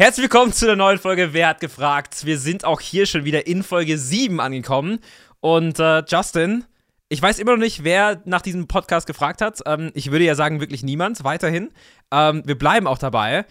[0.00, 2.24] Herzlich willkommen zu der neuen Folge Wer hat gefragt?
[2.24, 5.00] Wir sind auch hier schon wieder in Folge 7 angekommen.
[5.40, 6.64] Und äh, Justin,
[7.10, 9.60] ich weiß immer noch nicht, wer nach diesem Podcast gefragt hat.
[9.66, 11.68] Ähm, ich würde ja sagen, wirklich niemand, weiterhin.
[12.10, 13.44] Ähm, wir bleiben auch dabei.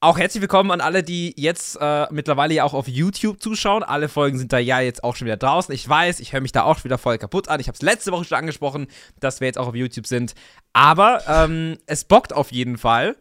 [0.00, 3.84] Auch herzlich willkommen an alle, die jetzt äh, mittlerweile ja auch auf YouTube zuschauen.
[3.84, 5.72] Alle Folgen sind da ja jetzt auch schon wieder draußen.
[5.72, 7.60] Ich weiß, ich höre mich da auch schon wieder voll kaputt an.
[7.60, 8.88] Ich habe es letzte Woche schon angesprochen,
[9.20, 10.34] dass wir jetzt auch auf YouTube sind.
[10.72, 13.14] Aber ähm, es bockt auf jeden Fall.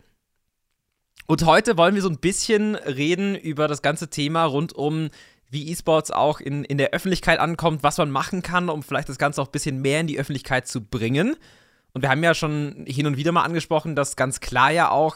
[1.25, 5.09] Und heute wollen wir so ein bisschen reden über das ganze Thema rund um,
[5.49, 9.17] wie E-Sports auch in, in der Öffentlichkeit ankommt, was man machen kann, um vielleicht das
[9.17, 11.35] Ganze auch ein bisschen mehr in die Öffentlichkeit zu bringen.
[11.93, 15.15] Und wir haben ja schon hin und wieder mal angesprochen, dass ganz klar ja auch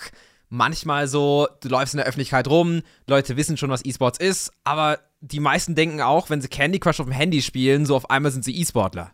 [0.49, 4.99] manchmal so, du läufst in der Öffentlichkeit rum, Leute wissen schon, was E-Sports ist, aber
[5.19, 8.31] die meisten denken auch, wenn sie Candy Crush auf dem Handy spielen, so auf einmal
[8.31, 9.11] sind sie E-Sportler.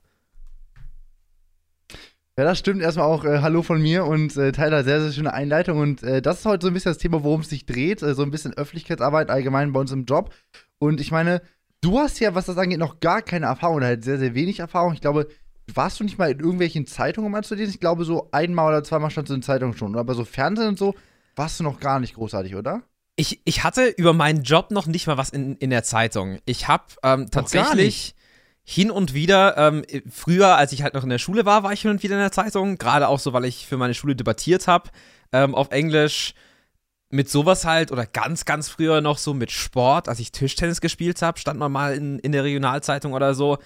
[2.36, 2.82] Ja, das stimmt.
[2.82, 5.78] Erstmal auch äh, Hallo von mir und äh, Tyler, sehr, sehr schöne Einleitung.
[5.78, 8.02] Und äh, das ist heute so ein bisschen das Thema, worum es sich dreht.
[8.02, 10.34] Äh, so ein bisschen Öffentlichkeitsarbeit allgemein bei uns im Job.
[10.80, 11.44] Und ich meine,
[11.82, 14.60] du hast ja, was das angeht, noch gar keine Erfahrung oder halt sehr, sehr wenig
[14.60, 14.94] Erfahrung.
[14.94, 15.28] Ich glaube,
[15.72, 17.70] warst du nicht mal in irgendwelchen Zeitungen mal zu lesen?
[17.70, 19.96] Ich glaube, so einmal oder zweimal stand du in Zeitungen schon.
[19.96, 20.96] Aber so Fernsehen und so
[21.36, 22.82] warst du noch gar nicht großartig, oder?
[23.16, 26.40] Ich, ich hatte über meinen Job noch nicht mal was in, in der Zeitung.
[26.46, 28.16] Ich habe ähm, tatsächlich
[28.64, 31.82] hin und wieder, ähm, früher, als ich halt noch in der Schule war, war ich
[31.82, 32.78] hin und wieder in der Zeitung.
[32.78, 34.90] Gerade auch so, weil ich für meine Schule debattiert habe
[35.32, 36.34] ähm, auf Englisch.
[37.10, 41.22] Mit sowas halt, oder ganz, ganz früher noch so mit Sport, als ich Tischtennis gespielt
[41.22, 43.60] habe, stand man mal in, in der Regionalzeitung oder so.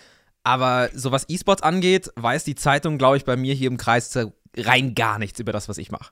[0.43, 4.17] Aber so was E-Sports angeht, weiß die Zeitung, glaube ich, bei mir hier im Kreis
[4.57, 6.11] rein gar nichts über das, was ich mache.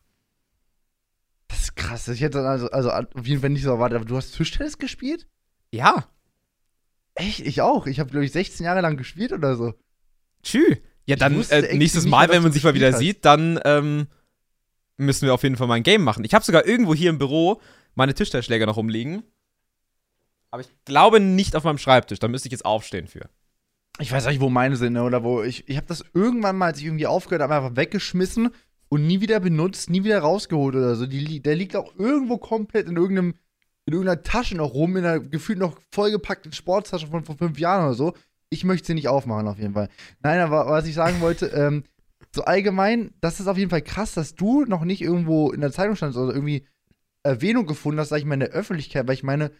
[1.48, 2.08] Das ist krass.
[2.08, 3.98] Ich hätte also, also auf jeden Fall nicht so erwartet.
[3.98, 5.28] Aber du hast Tischtennis gespielt?
[5.72, 6.06] Ja.
[7.16, 7.40] Echt?
[7.40, 7.88] Ich auch.
[7.88, 9.74] Ich habe, glaube ich, 16 Jahre lang gespielt oder so.
[10.44, 10.78] Tschü.
[11.06, 13.00] Ja, dann äh, nächstes Mal, wenn man sich mal wieder hast.
[13.00, 14.08] sieht, dann ähm,
[14.98, 16.24] müssen wir auf jeden Fall mal ein Game machen.
[16.24, 17.62] Ich habe sogar irgendwo hier im Büro
[17.94, 19.24] meine Tischtennisschläger noch rumliegen.
[20.52, 22.20] Aber ich glaube nicht auf meinem Schreibtisch.
[22.20, 23.30] Da müsste ich jetzt aufstehen für.
[24.00, 25.04] Ich weiß nicht, wo meine sind, ne?
[25.04, 25.44] oder wo.
[25.44, 28.50] Ich, ich habe das irgendwann mal, als ich irgendwie aufgehört habe, einfach weggeschmissen
[28.90, 31.06] und nie wieder benutzt, nie wieder rausgeholt oder so.
[31.06, 33.36] Die, der liegt auch irgendwo komplett in irgendeinem
[33.86, 37.86] in irgendeiner Tasche noch rum, in einer gefühlt noch vollgepackten Sporttasche von vor fünf Jahren
[37.86, 38.14] oder so.
[38.50, 39.90] Ich möchte sie nicht aufmachen, auf jeden Fall.
[40.22, 41.84] Nein, aber was ich sagen wollte, ähm,
[42.34, 45.72] so allgemein, das ist auf jeden Fall krass, dass du noch nicht irgendwo in der
[45.72, 46.66] Zeitung standst oder irgendwie
[47.24, 49.52] Erwähnung gefunden hast, sag ich mal, in der Öffentlichkeit, weil ich meine,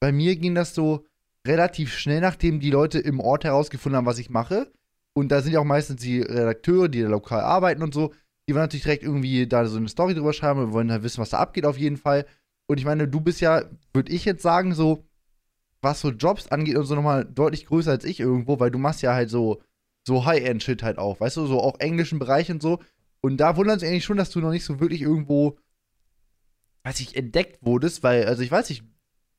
[0.00, 1.04] bei mir ging das so
[1.46, 4.72] relativ schnell, nachdem die Leute im Ort herausgefunden haben, was ich mache.
[5.12, 8.12] Und da sind ja auch meistens die Redakteure, die da lokal arbeiten und so.
[8.48, 11.20] Die wollen natürlich direkt irgendwie da so eine Story drüber schreiben und wollen halt wissen,
[11.20, 12.26] was da abgeht, auf jeden Fall.
[12.66, 15.04] Und ich meine, du bist ja, würde ich jetzt sagen, so,
[15.82, 19.02] was so Jobs angeht und so nochmal deutlich größer als ich irgendwo, weil du machst
[19.02, 19.62] ja halt so,
[20.06, 22.80] so High-End-Shit halt auch, weißt du, so auch englischen Bereich und so.
[23.20, 25.58] Und da wundert es eigentlich schon, dass du noch nicht so wirklich irgendwo,
[26.84, 28.84] weiß ich, entdeckt wurdest, weil, also ich weiß nicht,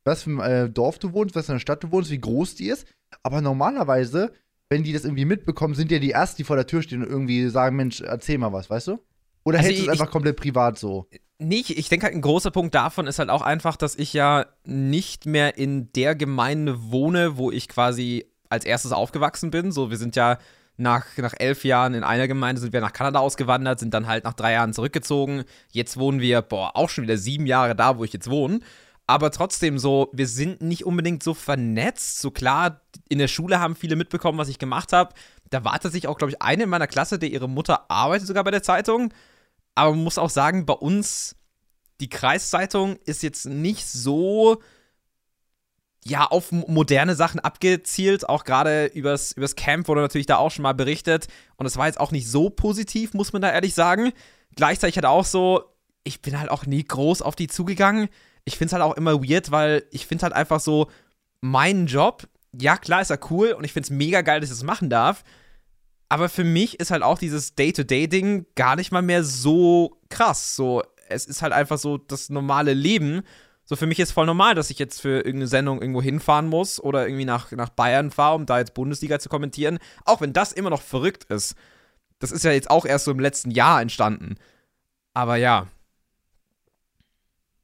[0.03, 2.55] was für ein äh, Dorf du wohnst, was für eine Stadt du wohnst, wie groß
[2.55, 2.87] die ist.
[3.23, 4.33] Aber normalerweise,
[4.69, 7.09] wenn die das irgendwie mitbekommen, sind ja die Ersten, die vor der Tür stehen und
[7.09, 8.99] irgendwie sagen, Mensch, erzähl mal was, weißt du?
[9.43, 11.07] Oder also hältst du es einfach komplett privat so?
[11.37, 11.77] Nicht.
[11.77, 15.25] Ich denke halt, ein großer Punkt davon ist halt auch einfach, dass ich ja nicht
[15.25, 19.71] mehr in der Gemeinde wohne, wo ich quasi als erstes aufgewachsen bin.
[19.71, 20.37] So, wir sind ja
[20.77, 24.23] nach, nach elf Jahren in einer Gemeinde sind wir nach Kanada ausgewandert, sind dann halt
[24.23, 25.43] nach drei Jahren zurückgezogen.
[25.71, 28.59] Jetzt wohnen wir, boah, auch schon wieder sieben Jahre da, wo ich jetzt wohne.
[29.07, 32.19] Aber trotzdem so, wir sind nicht unbedingt so vernetzt.
[32.19, 35.13] So klar, in der Schule haben viele mitbekommen, was ich gemacht habe.
[35.51, 38.43] Da war tatsächlich auch, glaube ich, eine in meiner Klasse, der ihre Mutter arbeitet sogar
[38.43, 39.13] bei der Zeitung.
[39.75, 41.35] Aber man muss auch sagen, bei uns,
[41.99, 44.61] die Kreiszeitung ist jetzt nicht so
[46.07, 48.29] ja, auf moderne Sachen abgezielt.
[48.29, 51.27] Auch gerade übers, übers Camp wurde natürlich da auch schon mal berichtet.
[51.57, 54.13] Und es war jetzt auch nicht so positiv, muss man da ehrlich sagen.
[54.55, 55.63] Gleichzeitig hat auch so,
[56.03, 58.07] ich bin halt auch nie groß auf die zugegangen.
[58.45, 60.89] Ich finde es halt auch immer weird, weil ich finde halt einfach so,
[61.41, 64.55] mein Job, ja klar ist er cool und ich finde es mega geil, dass ich
[64.55, 65.23] das machen darf.
[66.09, 70.55] Aber für mich ist halt auch dieses Day-to-Day-Ding gar nicht mal mehr so krass.
[70.55, 73.23] So, es ist halt einfach so das normale Leben.
[73.65, 76.79] So, für mich ist voll normal, dass ich jetzt für irgendeine Sendung irgendwo hinfahren muss
[76.79, 79.79] oder irgendwie nach, nach Bayern fahre, um da jetzt Bundesliga zu kommentieren.
[80.05, 81.55] Auch wenn das immer noch verrückt ist.
[82.19, 84.35] Das ist ja jetzt auch erst so im letzten Jahr entstanden.
[85.13, 85.67] Aber ja.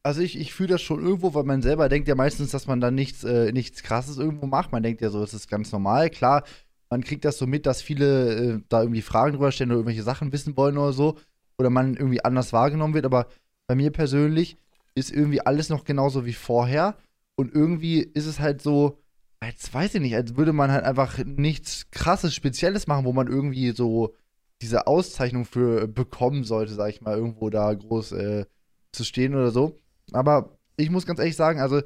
[0.04, 2.82] Also ich, ich fühle das schon irgendwo, weil man selber denkt ja meistens, dass man
[2.82, 4.72] da nichts, äh, nichts krasses irgendwo macht.
[4.72, 6.10] Man denkt ja so, es ist ganz normal.
[6.10, 6.44] Klar,
[6.92, 10.04] man kriegt das so mit, dass viele äh, da irgendwie Fragen drüber stellen oder irgendwelche
[10.04, 11.18] Sachen wissen wollen oder so.
[11.58, 13.06] Oder man irgendwie anders wahrgenommen wird.
[13.06, 13.28] Aber
[13.68, 14.58] bei mir persönlich
[14.94, 16.98] ist irgendwie alles noch genauso wie vorher.
[17.36, 19.00] Und irgendwie ist es halt so,
[19.40, 23.28] als weiß ich nicht, als würde man halt einfach nichts krasses, Spezielles machen, wo man
[23.28, 24.14] irgendwie so
[24.62, 28.46] diese Auszeichnung für bekommen sollte, sag ich mal, irgendwo da groß äh,
[28.92, 29.80] zu stehen oder so.
[30.12, 31.82] Aber ich muss ganz ehrlich sagen, also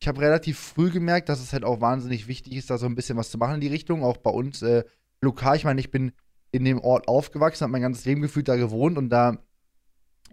[0.00, 2.94] ich habe relativ früh gemerkt, dass es halt auch wahnsinnig wichtig ist, da so ein
[2.94, 4.02] bisschen was zu machen in die Richtung.
[4.02, 4.84] Auch bei uns äh,
[5.20, 5.56] lokal.
[5.56, 6.12] Ich meine, ich bin
[6.52, 9.38] in dem Ort aufgewachsen, habe mein ganzes Leben gefühlt da gewohnt und da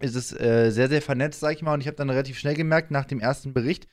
[0.00, 1.74] ist es äh, sehr, sehr vernetzt, sag ich mal.
[1.74, 3.86] Und ich habe dann relativ schnell gemerkt, nach dem ersten Bericht,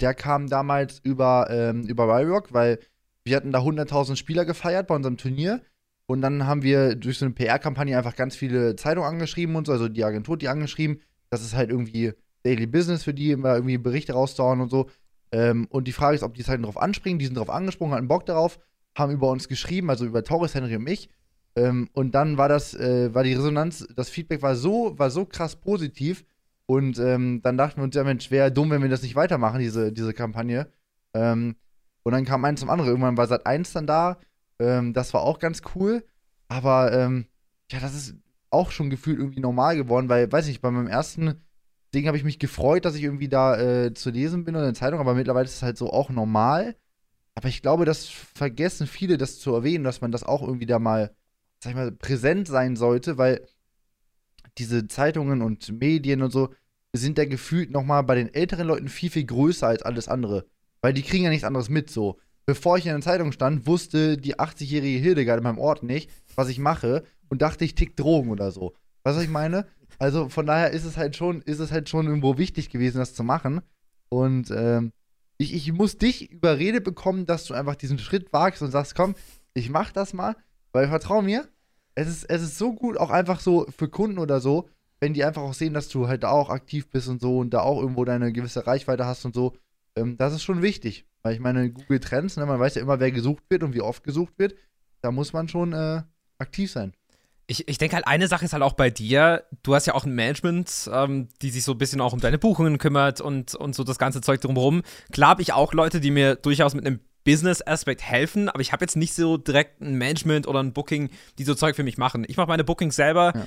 [0.00, 2.78] der kam damals über, ähm, über Ryrock, weil
[3.24, 5.60] wir hatten da 100.000 Spieler gefeiert bei unserem Turnier.
[6.06, 9.72] Und dann haben wir durch so eine PR-Kampagne einfach ganz viele Zeitungen angeschrieben und so,
[9.72, 11.00] also die Agentur die angeschrieben.
[11.30, 12.12] Das ist halt irgendwie
[12.42, 14.88] Daily Business für die, immer irgendwie Berichte rausdauern und so.
[15.32, 17.18] Ähm, und die Frage ist, ob die Zeitungen darauf anspringen.
[17.18, 18.58] Die sind darauf angesprungen, hatten Bock darauf,
[18.96, 21.08] haben über uns geschrieben, also über Torres, Henry und mich.
[21.56, 25.24] Ähm, und dann war das, äh, war die Resonanz, das Feedback war so, war so
[25.24, 26.24] krass positiv.
[26.66, 29.58] Und ähm, dann dachten wir uns, ja Mensch, wäre dumm, wenn wir das nicht weitermachen,
[29.58, 30.68] diese, diese Kampagne.
[31.14, 31.56] Ähm,
[32.02, 32.90] und dann kam eins zum anderen.
[32.90, 34.18] Irgendwann war seit eins dann da.
[34.60, 36.04] Ähm, das war auch ganz cool.
[36.48, 37.26] Aber ähm,
[37.70, 38.14] ja, das ist
[38.50, 41.40] auch schon gefühlt irgendwie normal geworden, weil, weiß ich, bei meinem ersten
[41.94, 44.74] Ding habe ich mich gefreut, dass ich irgendwie da äh, zu lesen bin oder in
[44.74, 46.76] der Zeitung, aber mittlerweile ist es halt so auch normal.
[47.34, 50.78] Aber ich glaube, das vergessen viele, das zu erwähnen, dass man das auch irgendwie da
[50.78, 51.14] mal,
[51.58, 53.46] sag ich mal, präsent sein sollte, weil
[54.58, 56.50] diese Zeitungen und Medien und so
[56.92, 60.46] sind da gefühlt nochmal bei den älteren Leuten viel, viel größer als alles andere.
[60.82, 62.18] Weil die kriegen ja nichts anderes mit so.
[62.46, 66.48] Bevor ich in der Zeitung stand, wusste die 80-jährige Hildegard in meinem Ort nicht, was
[66.48, 68.74] ich mache und dachte, ich tick Drogen oder so.
[69.02, 69.66] Weißt du, was ich meine?
[70.00, 73.14] Also von daher ist es halt schon, ist es halt schon irgendwo wichtig gewesen, das
[73.14, 73.60] zu machen.
[74.08, 74.92] Und ähm,
[75.36, 79.14] ich, ich muss dich überredet bekommen, dass du einfach diesen Schritt wagst und sagst, komm,
[79.52, 80.36] ich mach das mal,
[80.72, 81.46] weil vertrau mir,
[81.94, 84.70] es ist, es ist so gut, auch einfach so für Kunden oder so,
[85.00, 87.50] wenn die einfach auch sehen, dass du halt da auch aktiv bist und so und
[87.50, 89.54] da auch irgendwo deine gewisse Reichweite hast und so.
[89.96, 91.06] Ähm, das ist schon wichtig.
[91.22, 93.82] Weil ich meine, Google Trends, ne, man weiß ja immer, wer gesucht wird und wie
[93.82, 94.54] oft gesucht wird.
[95.02, 96.02] Da muss man schon äh,
[96.38, 96.94] aktiv sein.
[97.50, 100.04] Ich, ich denke halt, eine Sache ist halt auch bei dir, du hast ja auch
[100.04, 103.74] ein Management, ähm, die sich so ein bisschen auch um deine Buchungen kümmert und, und
[103.74, 104.82] so das ganze Zeug drumherum.
[105.10, 108.84] Klar habe ich auch Leute, die mir durchaus mit einem Business-Aspekt helfen, aber ich habe
[108.84, 112.24] jetzt nicht so direkt ein Management oder ein Booking, die so Zeug für mich machen.
[112.28, 113.32] Ich mache meine Bookings selber.
[113.34, 113.46] Ja.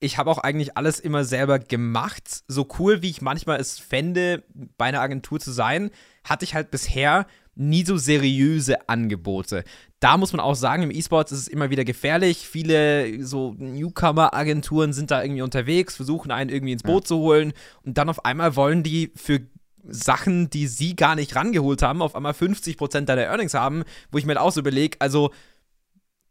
[0.00, 2.44] Ich habe auch eigentlich alles immer selber gemacht.
[2.48, 4.42] So cool, wie ich manchmal es fände,
[4.78, 5.90] bei einer Agentur zu sein,
[6.24, 7.26] hatte ich halt bisher
[7.56, 9.64] nie so seriöse Angebote.
[10.00, 12.48] Da muss man auch sagen, im E-Sports ist es immer wieder gefährlich.
[12.48, 17.08] Viele so Newcomer-Agenturen sind da irgendwie unterwegs, versuchen einen irgendwie ins Boot ja.
[17.08, 17.52] zu holen
[17.82, 19.40] und dann auf einmal wollen die für
[19.86, 24.24] Sachen, die sie gar nicht rangeholt haben, auf einmal 50% deiner Earnings haben, wo ich
[24.24, 25.30] mir halt auch so überlege, also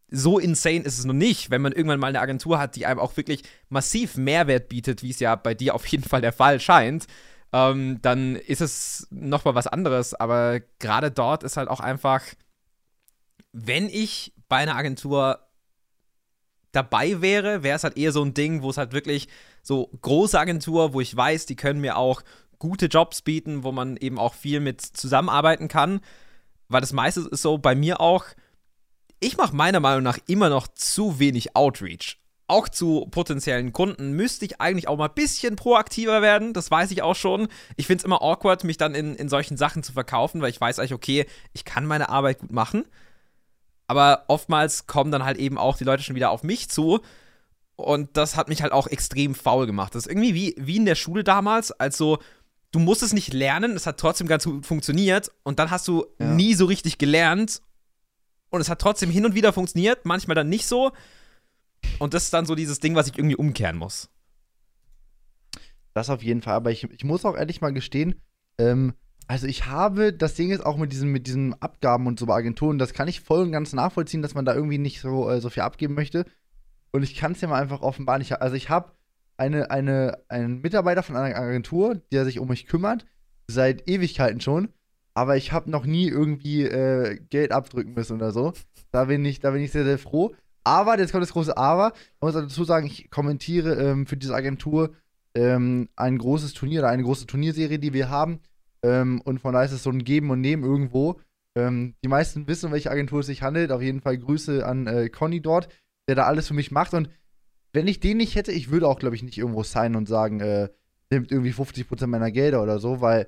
[0.09, 2.99] so insane ist es noch nicht, wenn man irgendwann mal eine Agentur hat, die einem
[2.99, 6.59] auch wirklich massiv Mehrwert bietet, wie es ja bei dir auf jeden Fall der Fall
[6.59, 7.07] scheint
[7.53, 10.13] ähm, dann ist es nochmal was anderes.
[10.15, 12.23] Aber gerade dort ist halt auch einfach,
[13.53, 15.39] wenn ich bei einer Agentur
[16.71, 19.27] dabei wäre, wäre es halt eher so ein Ding, wo es halt wirklich
[19.61, 22.23] so große Agentur, wo ich weiß, die können mir auch
[22.57, 26.01] gute Jobs bieten, wo man eben auch viel mit zusammenarbeiten kann.
[26.69, 28.25] Weil das meiste ist so bei mir auch,
[29.19, 32.17] ich mache meiner Meinung nach immer noch zu wenig Outreach
[32.47, 36.53] auch zu potenziellen Kunden müsste ich eigentlich auch mal ein bisschen proaktiver werden.
[36.53, 37.47] Das weiß ich auch schon.
[37.77, 40.59] Ich finde es immer awkward, mich dann in, in solchen Sachen zu verkaufen, weil ich
[40.59, 42.85] weiß eigentlich, okay, ich kann meine Arbeit gut machen.
[43.87, 46.99] Aber oftmals kommen dann halt eben auch die Leute schon wieder auf mich zu.
[47.75, 49.95] Und das hat mich halt auch extrem faul gemacht.
[49.95, 52.19] Das ist irgendwie wie, wie in der Schule damals, also
[52.71, 56.05] du musst es nicht lernen, es hat trotzdem ganz gut funktioniert und dann hast du
[56.19, 56.25] ja.
[56.27, 57.61] nie so richtig gelernt
[58.49, 60.91] und es hat trotzdem hin und wieder funktioniert, manchmal dann nicht so.
[61.99, 64.09] Und das ist dann so dieses Ding, was ich irgendwie umkehren muss.
[65.93, 66.55] Das auf jeden Fall.
[66.55, 68.15] Aber ich, ich muss auch ehrlich mal gestehen,
[68.57, 68.93] ähm,
[69.27, 72.35] also ich habe, das Ding ist auch mit diesen, mit diesen Abgaben und so bei
[72.35, 75.39] Agenturen, das kann ich voll und ganz nachvollziehen, dass man da irgendwie nicht so, äh,
[75.39, 76.25] so viel abgeben möchte.
[76.91, 78.21] Und ich kann es ja mal einfach offenbaren.
[78.21, 78.91] Ich, also ich habe
[79.37, 83.05] eine, eine, einen Mitarbeiter von einer Agentur, der sich um mich kümmert,
[83.47, 84.69] seit Ewigkeiten schon.
[85.15, 88.53] Aber ich habe noch nie irgendwie äh, Geld abdrücken müssen oder so.
[88.91, 90.35] Da bin ich, da bin ich sehr, sehr froh.
[90.63, 91.93] Aber, jetzt kommt das große Aber.
[92.19, 94.95] Man muss dazu sagen, ich kommentiere ähm, für diese Agentur
[95.35, 98.39] ähm, ein großes Turnier oder eine große Turnierserie, die wir haben.
[98.83, 101.19] Ähm, und von daher ist es so ein Geben und Nehmen irgendwo.
[101.55, 103.71] Ähm, die meisten wissen, um welche Agentur es sich handelt.
[103.71, 105.69] Auf jeden Fall Grüße an äh, Conny dort,
[106.07, 106.93] der da alles für mich macht.
[106.93, 107.09] Und
[107.73, 110.39] wenn ich den nicht hätte, ich würde auch, glaube ich, nicht irgendwo sein und sagen,
[110.39, 110.69] äh,
[111.11, 113.27] nimmt irgendwie 50% meiner Gelder oder so, weil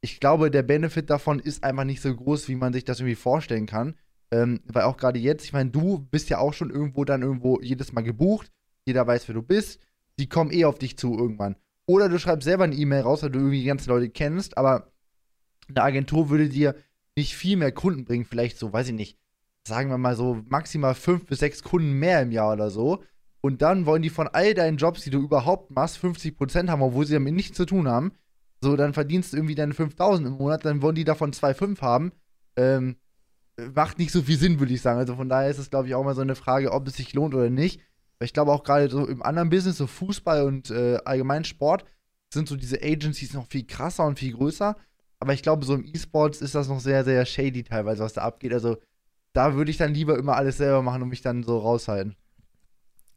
[0.00, 3.16] ich glaube, der Benefit davon ist einfach nicht so groß, wie man sich das irgendwie
[3.16, 3.94] vorstellen kann.
[4.30, 7.60] Ähm, weil auch gerade jetzt, ich meine, du bist ja auch schon irgendwo dann irgendwo
[7.60, 8.50] jedes Mal gebucht.
[8.84, 9.80] Jeder weiß, wer du bist.
[10.18, 11.56] Die kommen eh auf dich zu irgendwann.
[11.86, 14.92] Oder du schreibst selber eine E-Mail raus, weil du irgendwie die ganzen Leute kennst, aber
[15.68, 16.74] eine Agentur würde dir
[17.16, 18.24] nicht viel mehr Kunden bringen.
[18.24, 19.18] Vielleicht so, weiß ich nicht,
[19.66, 23.02] sagen wir mal so maximal fünf bis sechs Kunden mehr im Jahr oder so.
[23.40, 27.06] Und dann wollen die von all deinen Jobs, die du überhaupt machst, 50% haben, obwohl
[27.06, 28.12] sie damit nichts zu tun haben.
[28.60, 32.12] So, dann verdienst du irgendwie deine 5000 im Monat, dann wollen die davon 2,5 haben.
[32.56, 32.96] Ähm,
[33.74, 34.98] macht nicht so viel Sinn, würde ich sagen.
[34.98, 37.14] Also von daher ist es, glaube ich, auch mal so eine Frage, ob es sich
[37.14, 37.80] lohnt oder nicht.
[38.18, 41.84] Weil ich glaube auch gerade so im anderen Business, so Fußball und äh, allgemein Sport,
[42.32, 44.76] sind so diese Agencies noch viel krasser und viel größer.
[45.18, 48.22] Aber ich glaube, so im E-Sports ist das noch sehr, sehr shady teilweise, was da
[48.22, 48.52] abgeht.
[48.52, 48.76] Also
[49.32, 52.16] da würde ich dann lieber immer alles selber machen und mich dann so raushalten.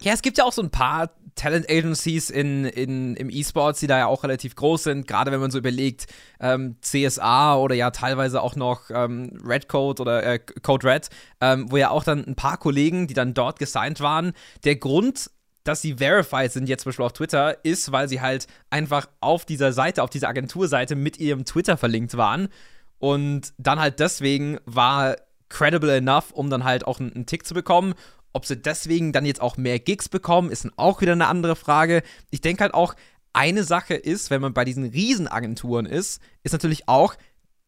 [0.02, 3.88] Ja, es gibt ja auch so ein paar Talent Agencies in, in, im E-Sports, die
[3.88, 6.08] da ja auch relativ groß sind, gerade wenn man so überlegt,
[6.40, 11.10] ähm, CSA oder ja teilweise auch noch ähm, Red Code oder äh, Code Red,
[11.42, 14.34] ähm, wo ja auch dann ein paar Kollegen, die dann dort gesigned waren.
[14.64, 15.32] Der Grund,
[15.64, 19.46] dass sie verified sind jetzt zum Beispiel auf Twitter, ist, weil sie halt einfach auf
[19.46, 22.50] dieser Seite, auf dieser Agenturseite mit ihrem Twitter verlinkt waren.
[22.98, 25.16] Und dann halt deswegen war
[25.50, 27.94] credible enough, um dann halt auch einen, einen Tick zu bekommen.
[28.34, 31.56] Ob sie deswegen dann jetzt auch mehr Gigs bekommen, ist dann auch wieder eine andere
[31.56, 32.04] Frage.
[32.30, 32.96] Ich denke halt auch,
[33.34, 37.16] eine Sache ist, wenn man bei diesen Riesenagenturen ist, ist natürlich auch,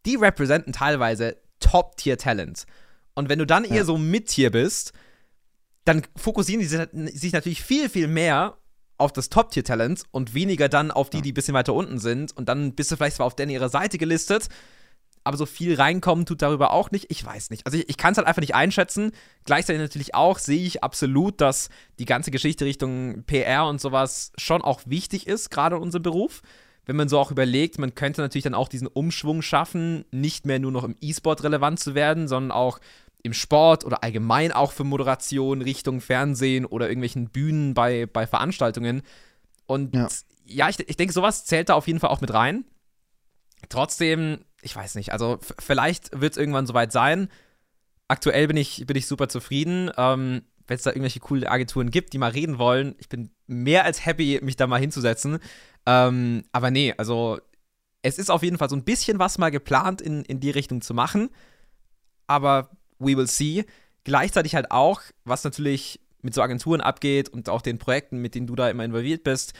[0.05, 2.65] die representen teilweise Top-Tier-Talent.
[3.13, 3.75] Und wenn du dann ja.
[3.75, 4.93] eher so Mid-Tier bist,
[5.85, 8.57] dann fokussieren die sich natürlich viel, viel mehr
[8.97, 12.35] auf das Top-Tier-Talent und weniger dann auf die, die ein bisschen weiter unten sind.
[12.35, 14.47] Und dann bist du vielleicht zwar auf denen ihrer Seite gelistet,
[15.23, 17.05] aber so viel reinkommen tut darüber auch nicht.
[17.09, 17.65] Ich weiß nicht.
[17.65, 19.11] Also ich, ich kann es halt einfach nicht einschätzen.
[19.45, 24.61] Gleichzeitig natürlich auch sehe ich absolut, dass die ganze Geschichte Richtung PR und sowas schon
[24.61, 26.41] auch wichtig ist, gerade in unserem Beruf.
[26.85, 30.59] Wenn man so auch überlegt, man könnte natürlich dann auch diesen Umschwung schaffen, nicht mehr
[30.59, 32.79] nur noch im E-Sport relevant zu werden, sondern auch
[33.23, 39.03] im Sport oder allgemein auch für Moderation Richtung Fernsehen oder irgendwelchen Bühnen bei, bei Veranstaltungen.
[39.67, 40.07] Und ja,
[40.45, 42.65] ja ich, ich denke, sowas zählt da auf jeden Fall auch mit rein.
[43.69, 47.29] Trotzdem ich weiß nicht, also vielleicht wird es irgendwann soweit sein.
[48.07, 49.91] Aktuell bin ich, bin ich super zufrieden.
[49.97, 53.85] Ähm, Wenn es da irgendwelche coole Agenturen gibt, die mal reden wollen, ich bin mehr
[53.85, 55.39] als happy, mich da mal hinzusetzen.
[55.85, 57.39] Ähm, aber nee, also
[58.01, 60.81] es ist auf jeden Fall so ein bisschen was mal geplant, in, in die Richtung
[60.81, 61.29] zu machen.
[62.27, 63.65] Aber we will see.
[64.03, 68.47] Gleichzeitig halt auch, was natürlich mit so Agenturen abgeht und auch den Projekten, mit denen
[68.47, 69.53] du da immer involviert bist.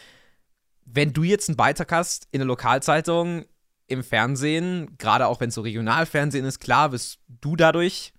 [0.86, 3.46] Wenn du jetzt einen Beitrag hast in der Lokalzeitung,
[3.92, 8.14] im Fernsehen, gerade auch wenn es so Regionalfernsehen ist, klar, wirst du dadurch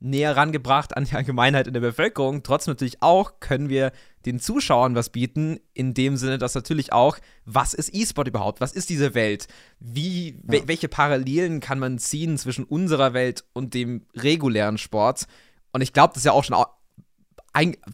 [0.00, 2.42] näher rangebracht an die Allgemeinheit in der Bevölkerung.
[2.42, 3.92] Trotzdem natürlich auch können wir
[4.24, 8.60] den Zuschauern was bieten, in dem Sinne, dass natürlich auch, was ist E-Sport überhaupt?
[8.60, 9.46] Was ist diese Welt?
[9.78, 10.38] Wie, ja.
[10.44, 15.26] wel welche Parallelen kann man ziehen zwischen unserer Welt und dem regulären Sport?
[15.72, 16.56] Und ich glaube, das ist ja auch schon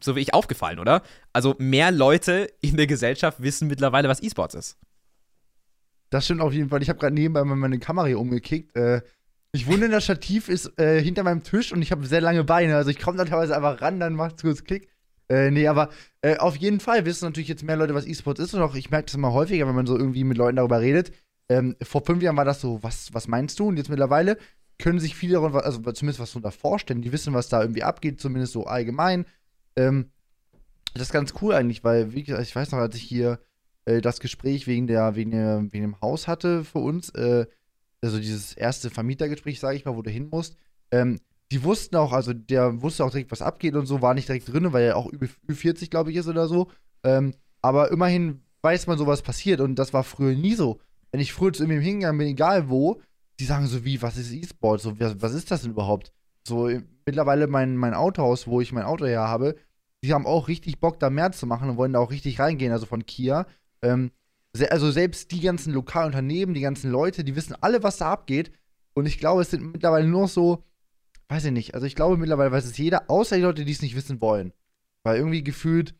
[0.00, 1.02] so wie ich aufgefallen, oder?
[1.32, 4.78] Also mehr Leute in der Gesellschaft wissen mittlerweile, was E-Sports ist.
[6.10, 6.82] Das stimmt auf jeden Fall.
[6.82, 8.76] Ich habe gerade nebenbei meine Kamera hier umgekickt.
[8.76, 9.02] Äh,
[9.52, 12.76] ich wundere, das Stativ ist äh, hinter meinem Tisch und ich habe sehr lange Beine.
[12.76, 14.88] Also ich komme da teilweise einfach ran, dann macht es kurz Klick.
[15.28, 15.88] Äh, nee, aber
[16.20, 18.54] äh, auf jeden Fall wissen natürlich jetzt mehr Leute, was E-Sports ist.
[18.54, 21.12] Und auch ich merke das immer häufiger, wenn man so irgendwie mit Leuten darüber redet.
[21.48, 23.68] Ähm, vor fünf Jahren war das so, was, was meinst du?
[23.68, 24.36] Und jetzt mittlerweile
[24.78, 27.02] können sich viele darunter, also zumindest was darunter vorstellen.
[27.02, 29.24] Die wissen, was da irgendwie abgeht, zumindest so allgemein.
[29.74, 30.10] Ähm,
[30.94, 33.38] das ist ganz cool eigentlich, weil, wie gesagt, ich weiß noch, als ich hier
[33.86, 37.46] äh, das Gespräch wegen, der, wegen, der, wegen dem Haus hatte für uns, äh,
[38.02, 40.56] also dieses erste Vermietergespräch, sage ich mal, wo du hin musst,
[40.90, 41.18] ähm,
[41.52, 44.52] die wussten auch, also der wusste auch direkt, was abgeht und so, war nicht direkt
[44.52, 46.70] drin, weil er auch über 40, glaube ich, ist oder so.
[47.04, 50.80] Ähm, aber immerhin weiß man so, was passiert und das war früher nie so.
[51.12, 53.00] Wenn ich früher zu ihm hingegangen bin, egal wo,
[53.38, 54.80] die sagen so wie, was ist E-Sport?
[54.80, 56.12] So, was, was, ist das denn überhaupt?
[56.46, 56.68] So,
[57.04, 59.56] mittlerweile mein, mein Autohaus, wo ich mein Auto her habe,
[60.02, 62.72] die haben auch richtig Bock, da mehr zu machen und wollen da auch richtig reingehen,
[62.72, 63.46] also von Kia.
[63.86, 64.10] Ähm,
[64.70, 68.50] also selbst die ganzen Lokalunternehmen, die ganzen Leute, die wissen alle, was da abgeht.
[68.94, 70.64] Und ich glaube, es sind mittlerweile nur so,
[71.28, 73.82] weiß ich nicht, also ich glaube mittlerweile weiß es jeder, außer die Leute, die es
[73.82, 74.52] nicht wissen wollen.
[75.04, 75.94] Weil irgendwie gefühlt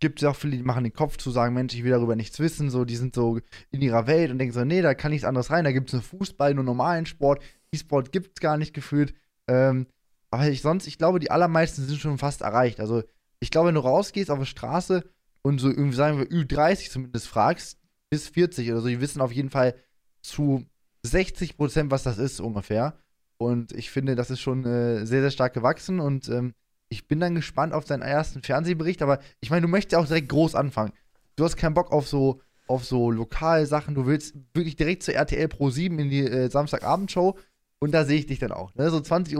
[0.00, 2.38] gibt es auch viele, die machen den Kopf zu sagen, Mensch, ich will darüber nichts
[2.40, 3.38] wissen, so, die sind so
[3.70, 5.92] in ihrer Welt und denken so, nee, da kann nichts anderes rein, da gibt es
[5.92, 7.42] nur Fußball, nur normalen Sport,
[7.72, 9.14] E-Sport gibt es gar nicht gefühlt.
[9.48, 9.86] Ähm,
[10.30, 12.80] aber ich sonst, ich glaube, die allermeisten sind schon fast erreicht.
[12.80, 13.02] Also
[13.38, 15.04] ich glaube, wenn du rausgehst auf die Straße
[15.42, 17.78] und so irgendwie sagen wir Ü30 zumindest fragst,
[18.10, 19.74] bis 40 oder so, die wissen auf jeden Fall
[20.22, 20.64] zu
[21.02, 22.96] 60 Prozent, was das ist ungefähr.
[23.38, 26.54] Und ich finde, das ist schon äh, sehr, sehr stark gewachsen und ähm,
[26.90, 30.06] ich bin dann gespannt auf seinen ersten Fernsehbericht, aber ich meine, du möchtest ja auch
[30.06, 30.92] direkt groß anfangen.
[31.36, 35.48] Du hast keinen Bock auf so, auf so Lokalsachen, du willst wirklich direkt zur RTL
[35.48, 37.36] Pro 7 in die äh, Samstagabendshow
[37.80, 38.74] und da sehe ich dich dann auch.
[38.74, 38.90] Ne?
[38.90, 39.36] So 20.15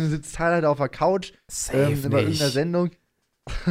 [0.00, 1.32] Uhr sitzt Tyler da auf der Couch
[1.72, 2.90] ähm, bei irgendeiner Sendung.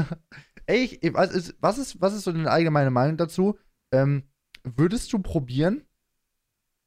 [0.71, 3.57] Ey, was, ist, was, ist, was ist so deine allgemeine Meinung dazu?
[3.91, 4.23] Ähm,
[4.63, 5.83] würdest du probieren,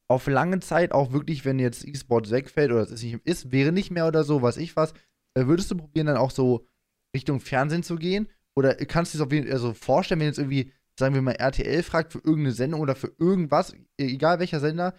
[0.07, 3.91] auf lange Zeit auch wirklich, wenn jetzt E-Sport wegfällt oder es nicht ist, wäre nicht
[3.91, 4.93] mehr oder so, was ich was,
[5.33, 6.67] äh, würdest du probieren, dann auch so
[7.15, 8.27] Richtung Fernsehen zu gehen?
[8.55, 11.33] Oder kannst du dir das auf jeden, also vorstellen, wenn jetzt irgendwie sagen wir mal,
[11.33, 14.93] RTL fragt für irgendeine Sendung oder für irgendwas, e-, egal welcher Sender,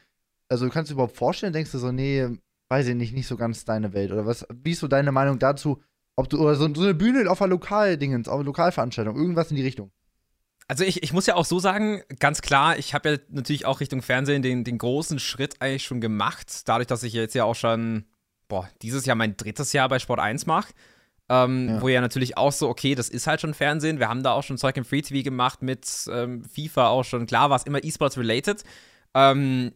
[0.49, 2.29] also kannst du dir überhaupt vorstellen, denkst du so, nee,
[2.69, 5.39] weiß ich nicht, nicht so ganz deine Welt oder was, wie ist so deine Meinung
[5.39, 5.83] dazu,
[6.17, 9.57] ob du, oder so, so eine Bühne auf einer Lokaldingens, auf einer Lokalveranstaltung, irgendwas in
[9.57, 9.91] die Richtung?
[10.69, 13.81] Also ich, ich muss ja auch so sagen, ganz klar, ich habe ja natürlich auch
[13.81, 17.55] Richtung Fernsehen den, den großen Schritt eigentlich schon gemacht, dadurch, dass ich jetzt ja auch
[17.55, 18.05] schon,
[18.49, 20.73] boah, dieses Jahr mein drittes Jahr bei Sport 1 mache.
[21.29, 21.83] Ähm, ja.
[21.83, 23.99] Wo ja natürlich auch so, okay, das ist halt schon Fernsehen.
[23.99, 27.27] Wir haben da auch schon Zeug im Free TV gemacht mit ähm, FIFA auch schon.
[27.27, 28.63] Klar war es immer E-Sports related.
[29.13, 29.73] Ähm,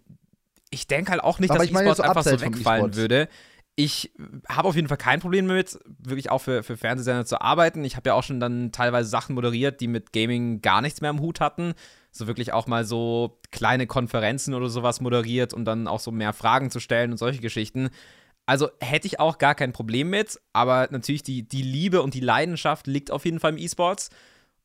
[0.71, 3.29] ich denke halt auch nicht, Aber dass E-Sports so einfach so wegfallen e würde.
[3.83, 4.13] Ich
[4.47, 7.83] habe auf jeden Fall kein Problem damit, wirklich auch für, für Fernsehsender zu arbeiten.
[7.83, 11.09] Ich habe ja auch schon dann teilweise Sachen moderiert, die mit Gaming gar nichts mehr
[11.09, 11.73] am Hut hatten.
[12.11, 16.35] So wirklich auch mal so kleine Konferenzen oder sowas moderiert, um dann auch so mehr
[16.35, 17.89] Fragen zu stellen und solche Geschichten.
[18.45, 22.21] Also hätte ich auch gar kein Problem mit, aber natürlich die, die Liebe und die
[22.21, 24.11] Leidenschaft liegt auf jeden Fall im E-Sports.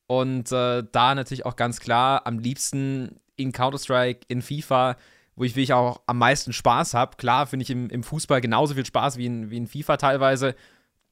[0.08, 4.98] Und äh, da natürlich auch ganz klar am liebsten in Counter-Strike, in FIFA,
[5.36, 7.18] wo ich wirklich auch am meisten Spaß habe.
[7.18, 10.56] Klar finde ich im, im Fußball genauso viel Spaß wie in, wie in FIFA teilweise.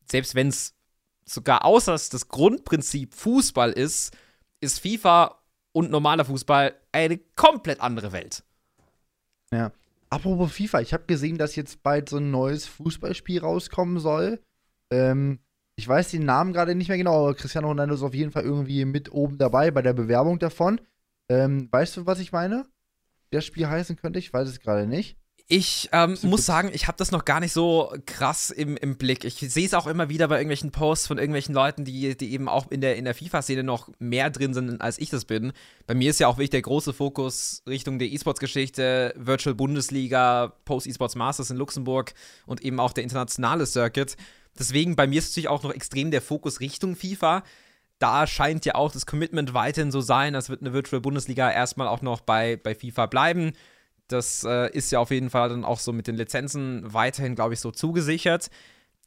[0.09, 0.75] Selbst wenn es
[1.25, 4.15] sogar außer das Grundprinzip Fußball ist,
[4.61, 5.39] ist FIFA
[5.71, 8.43] und normaler Fußball eine komplett andere Welt.
[9.51, 9.71] Ja.
[10.09, 14.39] Apropos FIFA, ich habe gesehen, dass jetzt bald so ein neues Fußballspiel rauskommen soll.
[14.91, 15.39] Ähm,
[15.75, 18.43] ich weiß den Namen gerade nicht mehr genau, aber Cristiano Ronaldo ist auf jeden Fall
[18.43, 20.79] irgendwie mit oben dabei bei der Bewerbung davon.
[21.29, 22.65] Ähm, weißt du, was ich meine?
[23.33, 24.19] Das Spiel heißen könnte?
[24.19, 25.17] Ich weiß es gerade nicht.
[25.47, 29.25] Ich ähm, muss sagen, ich habe das noch gar nicht so krass im, im Blick.
[29.25, 32.47] Ich sehe es auch immer wieder bei irgendwelchen Posts von irgendwelchen Leuten, die, die eben
[32.47, 35.51] auch in der, in der FIFA-Szene noch mehr drin sind, als ich das bin.
[35.85, 41.15] Bei mir ist ja auch wirklich der große Fokus Richtung der E-Sports-Geschichte, Virtual Bundesliga, Post-E-Sports
[41.15, 42.13] Masters in Luxemburg
[42.45, 44.15] und eben auch der internationale Circuit.
[44.57, 47.43] Deswegen bei mir ist natürlich auch noch extrem der Fokus Richtung FIFA.
[48.03, 51.87] Da scheint ja auch das Commitment weiterhin so sein, als wird eine Virtual Bundesliga erstmal
[51.87, 53.53] auch noch bei, bei FIFA bleiben.
[54.09, 57.53] Das äh, ist ja auf jeden Fall dann auch so mit den Lizenzen weiterhin, glaube
[57.53, 58.49] ich, so zugesichert.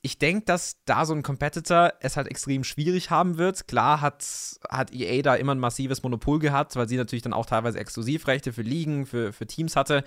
[0.01, 3.69] Ich denke, dass da so ein Competitor es halt extrem schwierig haben wird.
[3.69, 4.25] Klar hat,
[4.67, 8.55] hat EA da immer ein massives Monopol gehabt, weil sie natürlich dann auch teilweise Exklusivrechte
[8.55, 10.05] für Ligen, für, für Teams hatte.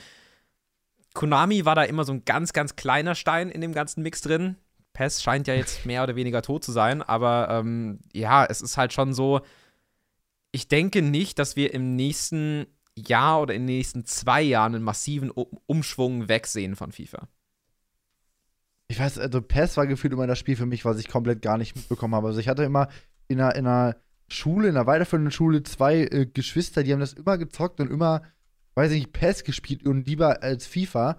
[1.13, 4.55] Konami war da immer so ein ganz, ganz kleiner Stein in dem ganzen Mix drin.
[4.99, 8.75] PES scheint ja jetzt mehr oder weniger tot zu sein, aber ähm, ja, es ist
[8.75, 9.39] halt schon so.
[10.51, 14.83] Ich denke nicht, dass wir im nächsten Jahr oder in den nächsten zwei Jahren einen
[14.83, 17.29] massiven Umschwung wegsehen von FIFA?
[18.89, 21.57] Ich weiß, also PES war gefühlt immer das Spiel für mich, was ich komplett gar
[21.57, 22.27] nicht mitbekommen habe.
[22.27, 22.89] Also ich hatte immer
[23.27, 23.95] in einer, in einer
[24.27, 28.23] Schule, in einer weiterführenden Schule zwei äh, Geschwister, die haben das immer gezockt und immer,
[28.73, 31.17] weiß ich nicht, PES gespielt und lieber als FIFA.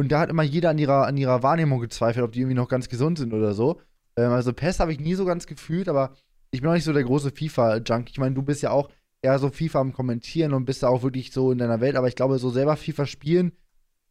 [0.00, 2.68] Und da hat immer jeder an ihrer, an ihrer Wahrnehmung gezweifelt, ob die irgendwie noch
[2.68, 3.82] ganz gesund sind oder so.
[4.16, 6.14] Ähm, also PES habe ich nie so ganz gefühlt, aber
[6.50, 8.08] ich bin auch nicht so der große FIFA-Junk.
[8.10, 8.88] Ich meine, du bist ja auch
[9.20, 11.96] eher so FIFA am Kommentieren und bist da auch wirklich so in deiner Welt.
[11.96, 13.52] Aber ich glaube, so selber FIFA spielen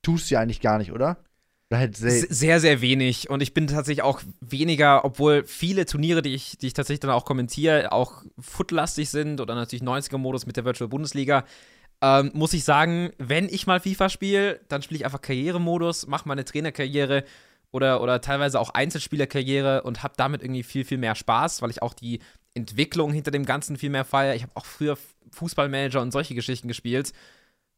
[0.04, 1.18] tust du ja eigentlich gar nicht, oder?
[1.72, 3.32] Halt sehr, sehr wenig.
[3.32, 7.10] Und ich bin tatsächlich auch weniger, obwohl viele Turniere, die ich, die ich tatsächlich dann
[7.10, 11.46] auch kommentiere, auch footlastig sind oder natürlich 90er-Modus mit der Virtual Bundesliga.
[12.02, 16.28] Ähm, muss ich sagen, wenn ich mal FIFA spiele, dann spiele ich einfach Karrieremodus, mache
[16.28, 17.26] meine Trainerkarriere
[17.72, 21.82] oder, oder teilweise auch Einzelspielerkarriere und habe damit irgendwie viel, viel mehr Spaß, weil ich
[21.82, 22.20] auch die
[22.54, 24.36] Entwicklung hinter dem Ganzen viel mehr feiere.
[24.36, 24.98] Ich habe auch früher
[25.32, 27.12] Fußballmanager und solche Geschichten gespielt,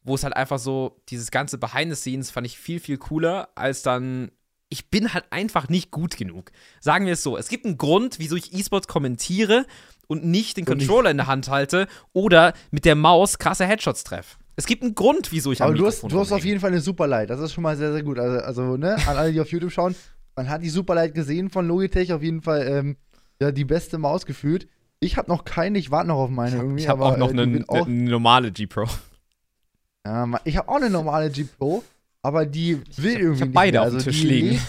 [0.03, 3.49] wo es halt einfach so, dieses ganze Behind the Scenes fand ich viel, viel cooler,
[3.55, 4.31] als dann.
[4.71, 6.51] Ich bin halt einfach nicht gut genug.
[6.79, 7.37] Sagen wir es so.
[7.37, 9.65] Es gibt einen Grund, wieso ich E-Sports kommentiere
[10.07, 14.37] und nicht den Controller in der Hand halte oder mit der Maus krasse Headshots treffe.
[14.55, 16.81] Es gibt einen Grund, wieso ich Aber du hast, du hast auf jeden Fall eine
[16.81, 17.29] Superlight.
[17.29, 18.19] Das ist schon mal sehr, sehr gut.
[18.19, 19.95] Also, also ne, an alle, die auf YouTube schauen,
[20.35, 22.13] man hat die Superlight gesehen von Logitech.
[22.13, 22.97] Auf jeden Fall ähm,
[23.41, 24.67] ja, die beste Maus gefühlt.
[24.99, 26.83] Ich habe noch keine, ich warte noch auf meine ich irgendwie.
[26.83, 28.85] Ich habe auch noch äh, eine, auch, eine, normale G Pro.
[30.05, 31.83] Ja, ich habe auch eine normale G Pro,
[32.23, 33.81] aber die will ich irgendwie ich hab beide mehr.
[33.83, 34.61] auf dem also Tisch liegen.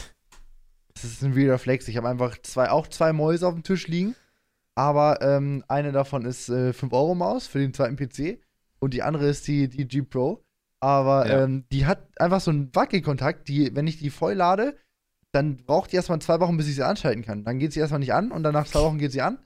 [0.94, 1.88] Das ist ein weirder Flex.
[1.88, 4.14] Ich habe einfach zwei, auch zwei Mäuse auf dem Tisch liegen.
[4.74, 8.40] Aber ähm, eine davon ist äh, 5-Euro-Maus für den zweiten PC
[8.78, 10.44] und die andere ist die, die G Pro.
[10.80, 11.44] Aber ja.
[11.44, 14.76] ähm, die hat einfach so einen Wackelkontakt, die, wenn ich die voll lade,
[15.30, 17.44] dann braucht die erstmal zwei Wochen, bis ich sie anschalten kann.
[17.44, 19.38] Dann geht sie erstmal nicht an und dann nach zwei Wochen geht sie an.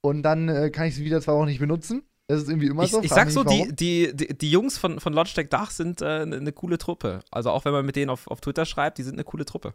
[0.00, 2.02] Und dann äh, kann ich sie wieder zwei Wochen nicht benutzen.
[2.32, 3.02] Das ist irgendwie immer ich, so.
[3.02, 6.40] Ich sag so, die, die, die, die, Jungs von, von Logitech Dach sind äh, eine
[6.40, 7.20] ne coole Truppe.
[7.30, 9.74] Also auch wenn man mit denen auf, auf Twitter schreibt, die sind eine coole Truppe.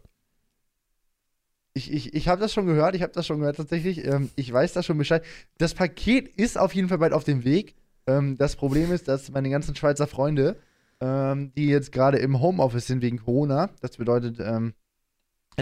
[1.72, 4.04] Ich, ich, ich habe das schon gehört, ich habe das schon gehört tatsächlich.
[4.04, 5.24] Ähm, ich weiß da schon Bescheid.
[5.58, 7.76] Das Paket ist auf jeden Fall bald auf dem Weg.
[8.08, 10.56] Ähm, das Problem ist, dass meine ganzen Schweizer Freunde,
[11.00, 14.74] ähm, die jetzt gerade im Homeoffice sind wegen Corona, das bedeutet, ähm,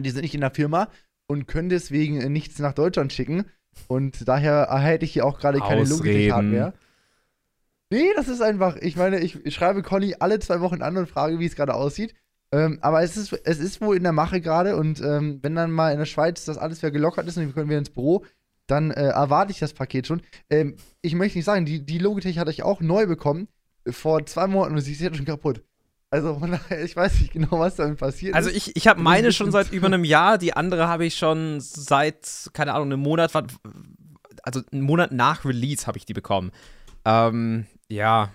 [0.00, 0.88] die sind nicht in der Firma
[1.26, 3.44] und können deswegen nichts nach Deutschland schicken.
[3.86, 6.72] Und daher erhalte ich hier auch gerade keine Logitech-Hardware.
[7.90, 11.08] Nee, das ist einfach, ich meine, ich, ich schreibe Conny alle zwei Wochen an und
[11.08, 12.14] frage, wie es gerade aussieht.
[12.52, 15.70] Ähm, aber es ist, es ist wohl in der Mache gerade und ähm, wenn dann
[15.70, 18.24] mal in der Schweiz das alles wieder gelockert ist und wir können wieder ins Büro,
[18.66, 20.22] dann äh, erwarte ich das Paket schon.
[20.50, 23.48] Ähm, ich möchte nicht sagen, die, die Logitech hatte ich auch neu bekommen
[23.88, 25.62] vor zwei Monaten und sie ist jetzt schon kaputt.
[26.10, 26.40] Also
[26.84, 28.56] ich weiß nicht genau, was damit passiert also ist.
[28.56, 31.60] Also ich, ich habe meine schon seit über einem Jahr, die andere habe ich schon
[31.60, 33.32] seit, keine Ahnung, einem Monat,
[34.42, 36.52] also einen Monat nach Release habe ich die bekommen.
[37.04, 38.32] Ähm, ja.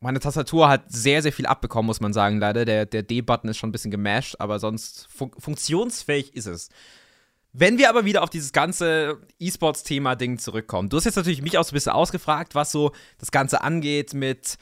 [0.00, 2.64] Meine Tastatur hat sehr, sehr viel abbekommen, muss man sagen, leider.
[2.64, 6.68] Der, der D-Button ist schon ein bisschen gemasht, aber sonst fun funktionsfähig ist es.
[7.52, 11.64] Wenn wir aber wieder auf dieses ganze E-Sports-Thema-Ding zurückkommen, du hast jetzt natürlich mich auch
[11.64, 14.58] so ein bisschen ausgefragt, was so das Ganze angeht mit,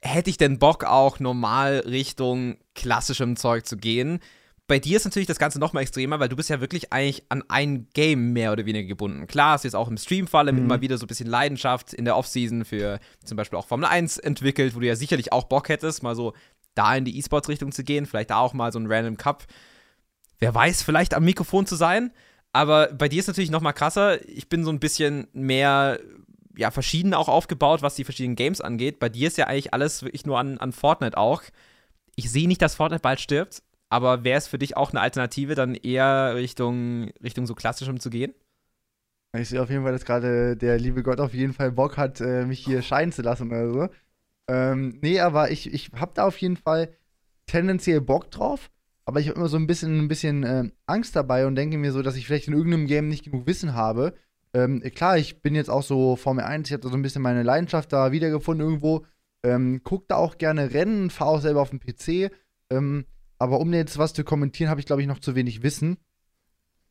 [0.00, 4.20] hätte ich denn Bock auch normal Richtung klassischem Zeug zu gehen?
[4.68, 7.24] Bei dir ist natürlich das Ganze noch mal extremer, weil du bist ja wirklich eigentlich
[7.30, 9.26] an ein Game mehr oder weniger gebunden.
[9.26, 10.64] Klar, hast du jetzt auch im Stream vor allem mhm.
[10.64, 14.18] immer wieder so ein bisschen Leidenschaft in der Offseason für zum Beispiel auch Formel 1
[14.18, 16.34] entwickelt, wo du ja sicherlich auch Bock hättest, mal so
[16.74, 19.46] da in die E-Sports-Richtung zu gehen, vielleicht da auch mal so ein Random Cup.
[20.38, 22.12] Wer weiß, vielleicht am Mikrofon zu sein.
[22.52, 24.26] Aber bei dir ist natürlich noch mal krasser.
[24.28, 25.98] Ich bin so ein bisschen mehr
[26.58, 28.98] ja, verschieden auch aufgebaut, was die verschiedenen Games angeht.
[28.98, 31.42] Bei dir ist ja eigentlich alles wirklich nur an, an Fortnite auch.
[32.16, 35.54] Ich sehe nicht, dass Fortnite bald stirbt, aber wäre es für dich auch eine Alternative,
[35.54, 38.34] dann eher Richtung, Richtung so klassischem zu gehen?
[39.36, 42.20] Ich sehe auf jeden Fall, dass gerade der liebe Gott auf jeden Fall Bock hat,
[42.20, 43.88] äh, mich hier scheinen zu lassen oder so.
[44.48, 46.94] Ähm, nee, aber ich, ich habe da auf jeden Fall
[47.46, 48.70] tendenziell Bock drauf
[49.08, 51.92] aber ich habe immer so ein bisschen, ein bisschen äh, Angst dabei und denke mir
[51.92, 54.12] so, dass ich vielleicht in irgendeinem Game nicht genug Wissen habe.
[54.52, 57.22] Ähm, klar, ich bin jetzt auch so Formel 1, ich habe da so ein bisschen
[57.22, 59.06] meine Leidenschaft da wiedergefunden irgendwo.
[59.42, 62.30] Ähm, guck da auch gerne Rennen, fahre auch selber auf dem PC.
[62.68, 63.06] Ähm,
[63.38, 65.98] aber um jetzt was zu kommentieren, habe ich, glaube ich, noch zu wenig Wissen.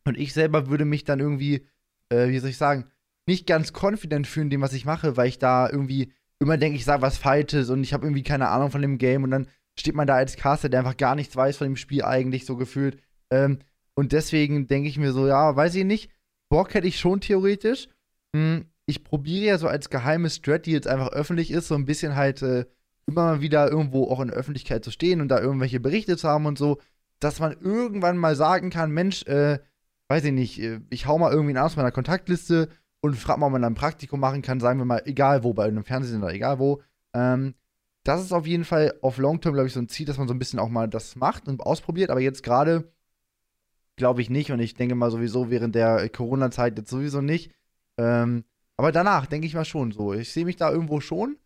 [0.06, 1.66] Und ich selber würde mich dann irgendwie,
[2.10, 2.86] äh, wie soll ich sagen,
[3.26, 6.86] nicht ganz confident fühlen, dem, was ich mache, weil ich da irgendwie immer denke, ich
[6.86, 9.96] sage was Falsches und ich habe irgendwie keine Ahnung von dem Game und dann steht
[9.96, 13.02] man da als Caster, der einfach gar nichts weiß von dem Spiel eigentlich so gefühlt.
[13.30, 13.60] Ähm,
[13.96, 16.12] und deswegen denke ich mir so, ja, weiß ich nicht.
[16.50, 17.90] Bock hätte ich schon theoretisch.
[18.36, 21.86] Hm, ich probiere ja so als geheime Strat, die jetzt einfach öffentlich ist, so ein
[21.86, 22.66] bisschen halt äh,
[23.08, 26.28] immer mal wieder irgendwo auch in der Öffentlichkeit zu stehen und da irgendwelche Berichte zu
[26.28, 26.80] haben und so,
[27.20, 29.60] dass man irgendwann mal sagen kann, Mensch, äh,
[30.10, 32.70] weiß ich nicht, äh, ich hau mal irgendwie aus meiner Kontaktliste
[33.02, 35.54] und frag mal, ob man da ein Praktikum machen kann, sagen wir mal, egal wo,
[35.54, 36.82] bei einem Fernsehen oder egal wo.
[37.14, 37.56] Ähm,
[38.04, 40.28] das ist auf jeden Fall auf Long Term, glaube ich, so ein Ziel, dass man
[40.28, 42.10] so ein bisschen auch mal das macht und ausprobiert.
[42.10, 42.92] Aber jetzt gerade
[43.98, 47.52] glaube ich nicht und ich denke mal sowieso während der Corona-Zeit jetzt sowieso nicht.
[47.98, 48.46] Ähm,
[48.78, 50.14] aber danach denke ich mal schon so.
[50.14, 51.38] Ich sehe mich da irgendwo schon,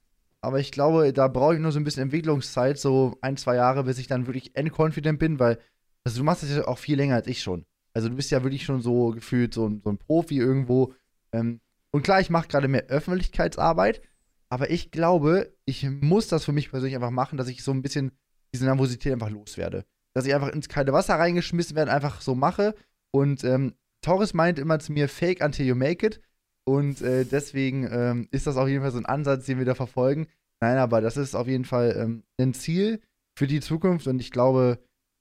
[0.41, 3.83] aber ich glaube, da brauche ich nur so ein bisschen Entwicklungszeit, so ein, zwei Jahre,
[3.83, 5.59] bis ich dann wirklich endconfident bin, weil
[6.03, 7.65] also du machst das ja auch viel länger als ich schon.
[7.93, 10.93] Also du bist ja wirklich schon so gefühlt so, so ein Profi irgendwo.
[11.31, 14.01] Ähm, und klar, ich mache gerade mehr Öffentlichkeitsarbeit,
[14.49, 17.81] aber ich glaube, ich muss das für mich persönlich einfach machen, dass ich so ein
[17.81, 18.11] bisschen
[18.53, 19.85] diese Nervosität einfach loswerde.
[20.13, 22.75] Dass ich einfach ins kalte Wasser reingeschmissen werde, einfach so mache.
[23.11, 26.21] Und ähm, Torres meint immer zu mir, fake until you make it.
[26.63, 29.75] Und äh, deswegen ähm, ist das auf jeden Fall so ein Ansatz, den wir da
[29.75, 30.27] verfolgen.
[30.61, 33.01] Nein, aber das ist auf jeden Fall ähm, ein Ziel
[33.37, 34.07] für die Zukunft.
[34.07, 34.79] Und ich glaube,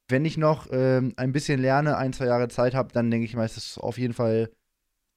[0.09, 3.35] wenn ich noch ähm, ein bisschen lerne, ein, zwei Jahre Zeit habe, dann denke ich
[3.35, 4.51] mal, ist das auf jeden Fall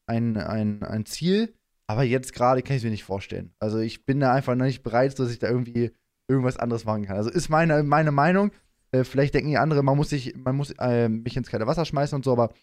[0.07, 1.53] ein, ein, ein Ziel.
[1.87, 3.53] Aber jetzt gerade kann ich es mir nicht vorstellen.
[3.59, 5.91] Also ich bin da einfach noch nicht bereit, dass ich da irgendwie
[6.29, 7.17] irgendwas anderes machen kann.
[7.17, 8.51] Also ist meine, meine Meinung.
[8.91, 11.83] Äh, vielleicht denken die andere, man muss sich, man muss äh, mich ins kalte Wasser
[11.85, 12.53] schmeißen und so, aber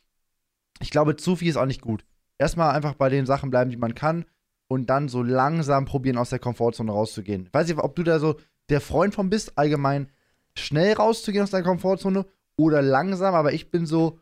[0.81, 2.07] ich glaube, zu viel ist auch nicht gut.
[2.41, 4.25] Erstmal einfach bei den Sachen bleiben, die man kann
[4.67, 7.45] und dann so langsam probieren, aus der Komfortzone rauszugehen.
[7.45, 10.09] Ich weiß nicht, ob du da so der Freund von bist, allgemein
[10.57, 12.25] schnell rauszugehen aus der Komfortzone
[12.57, 14.21] oder langsam, aber ich bin so,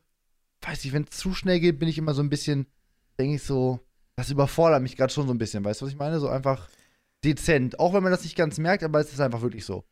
[0.63, 2.67] weiß nicht, wenn es zu schnell geht, bin ich immer so ein bisschen,
[3.21, 3.79] denke ich so,
[4.17, 6.19] das überfordert mich gerade schon so ein bisschen, weißt du, was ich meine?
[6.19, 6.69] So einfach
[7.23, 7.79] dezent.
[7.79, 9.85] Auch wenn man das nicht ganz merkt, aber es ist einfach wirklich so.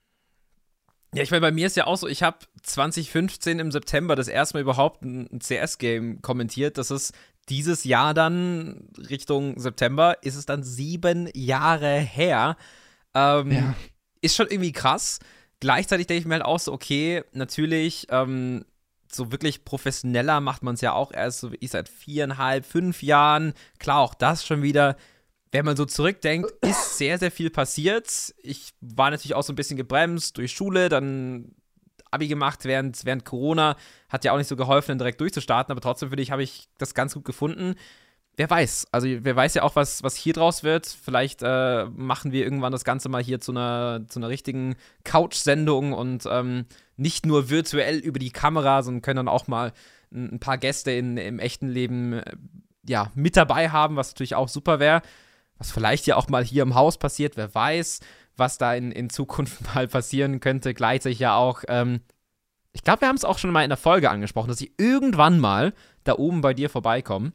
[1.14, 4.26] Ja, ich meine, bei mir ist ja auch so, ich habe 2015 im September das
[4.26, 6.76] erste Mal überhaupt ein CS-Game kommentiert.
[6.76, 7.14] Das ist
[7.48, 12.56] dieses Jahr dann, Richtung September, ist es dann sieben Jahre her.
[13.14, 13.74] Ähm, ja.
[14.20, 15.20] Ist schon irgendwie krass.
[15.61, 18.64] Gleichzeitig denke ich mir halt auch so, okay, natürlich, ähm,
[19.11, 23.02] so wirklich professioneller macht man es ja auch erst so wie ich seit viereinhalb, fünf
[23.02, 23.54] Jahren.
[23.78, 24.96] Klar, auch das schon wieder.
[25.52, 28.35] Wenn man so zurückdenkt, ist sehr, sehr viel passiert.
[28.42, 31.54] Ich war natürlich auch so ein bisschen gebremst durch Schule, dann
[32.16, 33.76] Abi gemacht während, während Corona.
[34.09, 36.68] Hat ja auch nicht so geholfen, dann direkt durchzustarten, aber trotzdem finde ich, habe ich
[36.79, 37.76] das ganz gut gefunden
[38.37, 38.87] wer weiß.
[38.92, 40.87] Also wer weiß ja auch, was, was hier draus wird.
[40.87, 45.92] Vielleicht äh, machen wir irgendwann das Ganze mal hier zu einer, zu einer richtigen Couch-Sendung
[45.92, 49.72] und ähm, nicht nur virtuell über die Kamera, sondern können dann auch mal
[50.12, 52.37] ein, ein paar Gäste in, im echten Leben äh,
[52.87, 55.02] ja, mit dabei haben, was natürlich auch super wäre.
[55.59, 58.00] was vielleicht ja auch mal hier im Haus passiert, wer weiß,
[58.37, 60.75] was da in, in Zukunft mal passieren könnte.
[60.75, 62.01] Gleichzeitig ja auch, ähm,
[62.72, 65.38] ich glaube, wir haben es auch schon mal in der Folge angesprochen, dass ich irgendwann
[65.38, 65.72] mal
[66.05, 67.33] da oben bei dir vorbeikomme.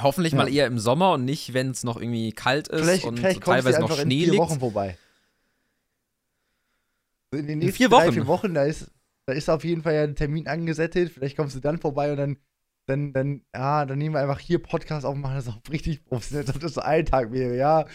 [0.00, 0.38] Hoffentlich ja.
[0.38, 3.44] mal eher im Sommer und nicht, wenn es noch irgendwie kalt ist vielleicht, und vielleicht
[3.44, 4.42] teilweise noch Schnee in vier liegt.
[4.42, 4.98] Wochen vorbei.
[7.32, 8.06] In den nächsten in vier Wochen.
[8.06, 8.90] Drei, vier Wochen, da ist,
[9.26, 11.12] da ist auf jeden Fall ja ein Termin angesettet.
[11.12, 12.36] Vielleicht kommst du dann vorbei und dann,
[12.86, 16.04] dann, dann, ja, dann nehmen wir einfach hier Podcast auf und machen das auch richtig
[16.04, 17.86] professionell, dass das so ein Tag wäre, ja.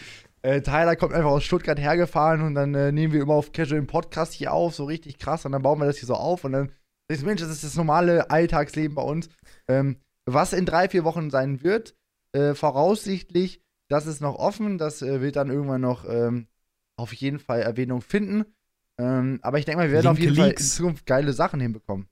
[0.42, 3.82] Äh, Tyler kommt einfach aus Stuttgart hergefahren und dann äh, nehmen wir immer auf Casual
[3.82, 6.52] Podcast hier auf, so richtig krass, und dann bauen wir das hier so auf und
[6.52, 6.72] dann
[7.10, 9.28] ich, Mensch, das ist das normale Alltagsleben bei uns.
[9.68, 11.96] Ähm, was in drei, vier Wochen sein wird,
[12.32, 16.46] äh, voraussichtlich, das ist noch offen, das äh, wird dann irgendwann noch ähm,
[16.96, 18.44] auf jeden Fall Erwähnung finden.
[19.00, 20.42] Ähm, aber ich denke mal, wir werden Linke auf jeden Leaks.
[20.46, 22.06] Fall in Zukunft geile Sachen hinbekommen.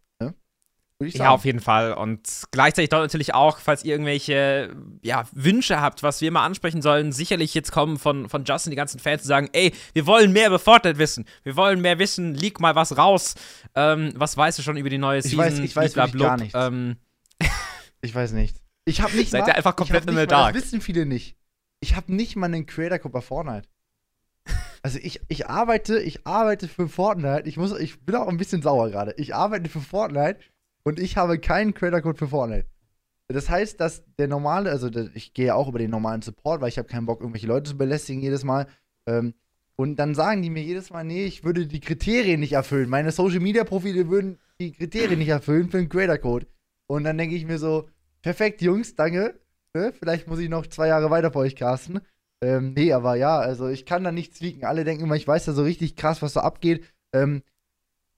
[1.01, 1.93] Ja, auf jeden Fall.
[1.93, 6.83] Und gleichzeitig dort natürlich auch, falls ihr irgendwelche ja, Wünsche habt, was wir mal ansprechen
[6.83, 10.33] sollen, sicherlich jetzt kommen von, von Justin die ganzen Fans zu sagen, ey, wir wollen
[10.33, 11.25] mehr über Fortnite wissen.
[11.45, 13.37] Wir wollen mehr wissen, leak mal was raus.
[13.77, 15.39] Ähm, was weißt du schon über die neue Season?
[15.39, 16.55] Ich weiß, ich weiß wirklich gar nichts.
[16.59, 16.97] Ähm,
[18.01, 18.57] ich weiß nicht.
[18.85, 20.55] Ich habe nicht Seid mal, ihr einfach komplett in der Dark.
[20.55, 21.37] Das wissen viele nicht.
[21.79, 23.69] Ich habe nicht mal einen Creator Code bei Fortnite.
[24.81, 27.49] Also ich, ich arbeite, ich arbeite für Fortnite.
[27.49, 29.13] Ich muss, ich bin auch ein bisschen sauer gerade.
[29.17, 30.39] Ich arbeite für Fortnite
[30.85, 32.67] und ich habe keinen Creator Code für Fortnite.
[33.29, 36.79] Das heißt, dass der normale, also ich gehe auch über den normalen Support, weil ich
[36.79, 38.67] habe keinen Bock, irgendwelche Leute zu belästigen jedes Mal.
[39.07, 39.35] Ähm,
[39.77, 42.89] und dann sagen die mir jedes Mal, nee, ich würde die Kriterien nicht erfüllen.
[42.89, 46.47] Meine Social Media Profile würden die Kriterien nicht erfüllen für einen Creator Code.
[46.87, 47.89] Und dann denke ich mir so,
[48.23, 49.39] perfekt, Jungs, danke.
[49.75, 49.93] Ne?
[49.93, 52.01] Vielleicht muss ich noch zwei Jahre weiter für euch casten.
[52.41, 54.65] Ähm, nee, aber ja, also ich kann da nichts wiegen.
[54.65, 56.85] Alle denken immer, ich weiß ja so richtig krass, was da abgeht.
[57.13, 57.43] Ähm,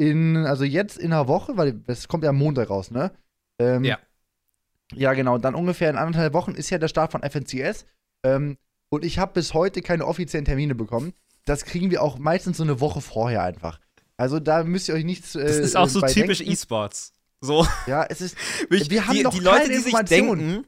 [0.00, 3.12] in, also jetzt in einer Woche, weil es kommt ja am Montag raus, ne?
[3.58, 3.98] Ähm, ja.
[4.94, 5.36] Ja, genau.
[5.36, 7.84] Dann ungefähr in anderthalb Wochen ist ja der Start von FNCS.
[8.24, 8.56] Ähm,
[8.88, 11.12] und ich habe bis heute keine offiziellen Termine bekommen.
[11.44, 13.78] Das kriegen wir auch meistens so eine Woche vorher einfach.
[14.16, 15.34] Also da müsst ihr euch nichts.
[15.34, 17.12] Äh, das ist auch so typisch E-Sports.
[17.42, 17.66] So.
[17.86, 18.36] Ja, es ist.
[18.70, 20.64] wir haben die, noch die Leute, die sich denken,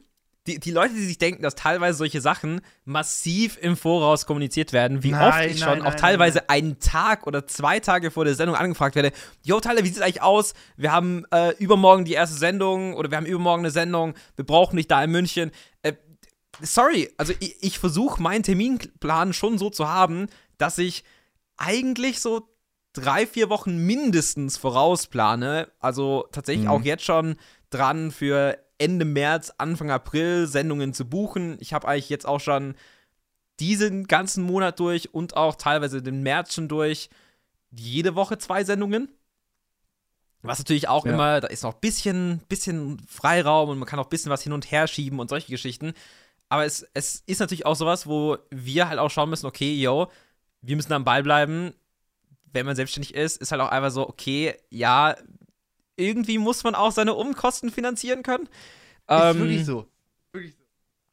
[0.47, 5.03] die, die Leute, die sich denken, dass teilweise solche Sachen massiv im Voraus kommuniziert werden,
[5.03, 8.25] wie nein, oft ich nein, schon nein, auch teilweise einen Tag oder zwei Tage vor
[8.25, 9.11] der Sendung angefragt werde,
[9.43, 10.53] Jo, Tyler, wie sieht es eigentlich aus?
[10.75, 14.75] Wir haben äh, übermorgen die erste Sendung oder wir haben übermorgen eine Sendung, wir brauchen
[14.75, 15.51] dich da in München.
[15.81, 15.93] Äh,
[16.61, 20.27] sorry, also ich, ich versuche meinen Terminplan schon so zu haben,
[20.57, 21.05] dass ich
[21.55, 22.49] eigentlich so
[22.91, 25.69] drei, vier Wochen mindestens vorausplane.
[25.79, 26.71] Also tatsächlich mhm.
[26.71, 27.37] auch jetzt schon
[27.69, 31.57] dran für Ende März, Anfang April Sendungen zu buchen.
[31.59, 32.75] Ich habe eigentlich jetzt auch schon
[33.59, 37.09] diesen ganzen Monat durch und auch teilweise den März schon durch
[37.71, 39.09] jede Woche zwei Sendungen.
[40.41, 41.13] Was natürlich auch ja.
[41.13, 44.43] immer, da ist noch ein bisschen, bisschen Freiraum und man kann auch ein bisschen was
[44.43, 45.93] hin und her schieben und solche Geschichten.
[46.49, 50.11] Aber es, es ist natürlich auch sowas, wo wir halt auch schauen müssen, okay, yo,
[50.61, 51.73] wir müssen am Ball bleiben.
[52.51, 55.15] Wenn man selbstständig ist, ist halt auch einfach so, okay, ja,
[55.95, 58.49] irgendwie muss man auch seine Umkosten finanzieren können.
[59.07, 59.87] Ähm, ist wirklich so.
[60.31, 60.63] Wirklich so.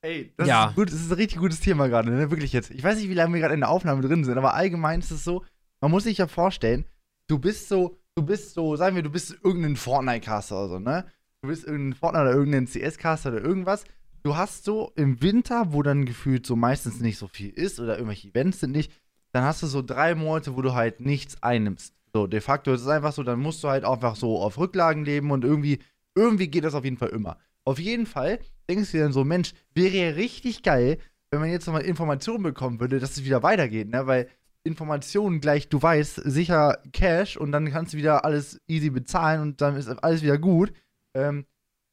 [0.03, 0.69] Ey, das, ja.
[0.69, 2.31] ist gut, das ist ein richtig gutes Thema gerade, ne?
[2.31, 2.71] Wirklich jetzt.
[2.71, 5.11] Ich weiß nicht, wie lange wir gerade in der Aufnahme drin sind, aber allgemein ist
[5.11, 5.45] es so,
[5.81, 6.87] man muss sich ja vorstellen,
[7.27, 11.05] du bist so, du bist so, sagen wir, du bist irgendein Fortnite-Caster oder so, ne?
[11.43, 13.85] Du bist irgendein Fortnite oder irgendein CS-Caster oder irgendwas.
[14.23, 17.95] Du hast so im Winter, wo dann gefühlt so meistens nicht so viel ist oder
[17.97, 18.93] irgendwelche Events sind nicht,
[19.33, 21.95] dann hast du so drei Monate, wo du halt nichts einnimmst.
[22.13, 25.05] So, de facto ist es einfach so, dann musst du halt einfach so auf Rücklagen
[25.05, 25.79] leben und irgendwie,
[26.15, 27.39] irgendwie geht das auf jeden Fall immer.
[27.65, 30.99] Auf jeden Fall denkst du dir dann so, Mensch, wäre ja richtig geil,
[31.31, 34.07] wenn man jetzt nochmal Informationen bekommen würde, dass es wieder weitergeht, ne?
[34.07, 34.29] Weil
[34.65, 39.61] Informationen gleich, du weißt, sicher Cash und dann kannst du wieder alles easy bezahlen und
[39.61, 40.73] dann ist alles wieder gut.
[41.15, 41.47] Ähm,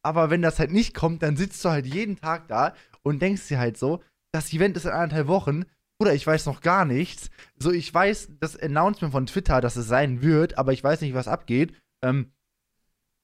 [0.04, 3.48] aber wenn das halt nicht kommt, dann sitzt du halt jeden Tag da und denkst
[3.48, 4.02] dir halt so,
[4.32, 5.66] das Event ist in anderthalb Wochen,
[6.00, 7.30] oder ich weiß noch gar nichts.
[7.58, 11.14] So, ich weiß das Announcement von Twitter, dass es sein wird, aber ich weiß nicht,
[11.14, 11.74] was abgeht.
[12.04, 12.32] Ähm,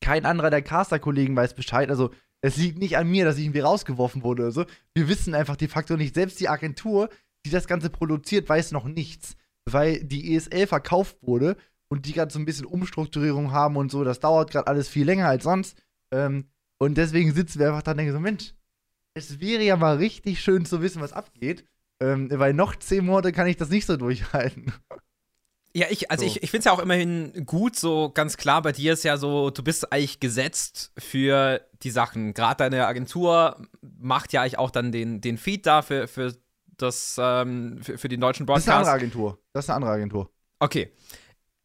[0.01, 1.89] kein anderer der Caster-Kollegen weiß Bescheid.
[1.89, 4.65] Also, es liegt nicht an mir, dass ich irgendwie rausgeworfen wurde oder so.
[4.93, 6.13] Wir wissen einfach de facto nicht.
[6.13, 7.09] Selbst die Agentur,
[7.45, 9.37] die das Ganze produziert, weiß noch nichts.
[9.65, 11.55] Weil die ESL verkauft wurde
[11.89, 14.03] und die gerade so ein bisschen Umstrukturierung haben und so.
[14.03, 15.81] Das dauert gerade alles viel länger als sonst.
[16.11, 18.53] Ähm, und deswegen sitzen wir einfach da und denken so: Mensch,
[19.13, 21.65] es wäre ja mal richtig schön zu wissen, was abgeht.
[21.99, 24.73] Ähm, weil noch zehn Monate kann ich das nicht so durchhalten.
[25.75, 26.27] Ja, ich, also so.
[26.27, 29.17] ich, ich finde es ja auch immerhin gut, so ganz klar, bei dir ist ja
[29.17, 32.35] so, du bist eigentlich gesetzt für die Sachen.
[32.35, 36.35] Gerade deine Agentur macht ja eigentlich auch dann den, den Feed da für, für
[36.77, 38.67] das, ähm, für, für den deutschen Broadcast.
[38.67, 39.39] Das ist eine andere Agentur.
[39.53, 40.29] Das ist eine andere Agentur.
[40.59, 40.91] Okay.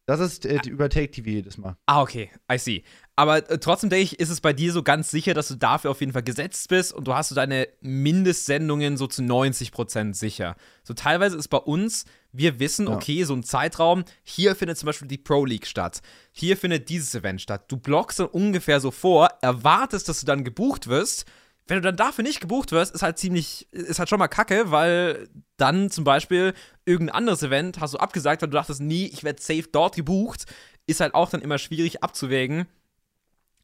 [0.09, 1.77] Das ist äh, über Take TV jedes Mal.
[1.85, 2.83] Ah, okay, I see.
[3.15, 5.91] Aber äh, trotzdem denke ich, ist es bei dir so ganz sicher, dass du dafür
[5.91, 10.15] auf jeden Fall gesetzt bist und du hast so deine Mindestsendungen so zu 90 Prozent
[10.17, 10.55] sicher.
[10.83, 12.95] So teilweise ist bei uns, wir wissen, Ja.
[12.95, 16.01] okay, so ein Zeitraum, hier findet zum Beispiel die Pro League statt.
[16.31, 17.65] Hier findet dieses Event statt.
[17.71, 21.25] Du blockst dann ungefähr so vor, erwartest, dass du dann gebucht wirst.
[21.69, 24.71] Wenn du dann dafür nicht gebucht wirst, ist halt ziemlich, ist halt schon mal kacke,
[24.71, 29.23] weil dann zum Beispiel irgendein anderes Event hast du abgesagt, weil du dachtest, nie, ich
[29.23, 30.45] werde safe dort gebucht.
[30.87, 32.65] Ist halt auch dann immer schwierig abzuwägen.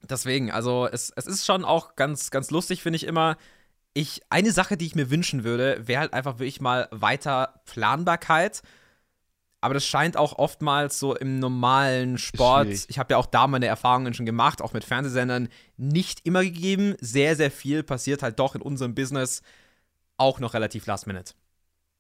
[0.04, 3.38] Deswegen, also es, es ist schon auch ganz, ganz lustig, finde ich immer.
[3.96, 8.62] Ich, eine Sache, die ich mir wünschen würde, wäre halt einfach wirklich mal weiter Planbarkeit.
[9.66, 13.66] Aber das scheint auch oftmals so im normalen Sport, ich habe ja auch da meine
[13.66, 16.94] Erfahrungen schon gemacht, auch mit Fernsehsendern, nicht immer gegeben.
[17.02, 19.42] Sehr, sehr viel passiert halt doch in unserem Business
[20.18, 21.34] auch noch relativ last minute.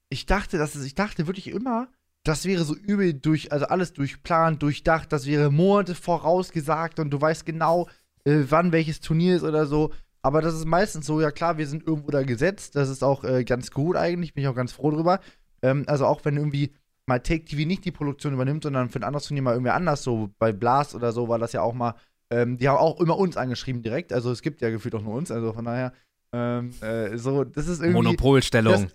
[0.09, 1.87] Ich dachte, das ist, ich dachte wirklich immer,
[2.23, 7.19] das wäre so übel durch, also alles durchplant, durchdacht, das wäre Monate vorausgesagt und du
[7.19, 7.89] weißt genau,
[8.25, 9.91] äh, wann welches Turnier ist oder so.
[10.21, 12.75] Aber das ist meistens so, ja klar, wir sind irgendwo da gesetzt.
[12.75, 15.19] Das ist auch äh, ganz gut eigentlich, bin ich auch ganz froh drüber.
[15.63, 16.71] Ähm, also auch wenn irgendwie
[17.07, 20.03] mal Take TV nicht die Produktion übernimmt, sondern für ein anderes Turnier mal irgendwer anders,
[20.03, 21.93] so bei Blast oder so war das ja auch mal,
[22.31, 24.11] ähm, die haben auch immer uns angeschrieben direkt.
[24.13, 25.93] Also es gibt ja gefühlt auch nur uns, also von daher,
[26.33, 27.93] ähm, äh, so, das ist irgendwie.
[28.03, 28.73] Monopolstellung.
[28.73, 28.87] Das,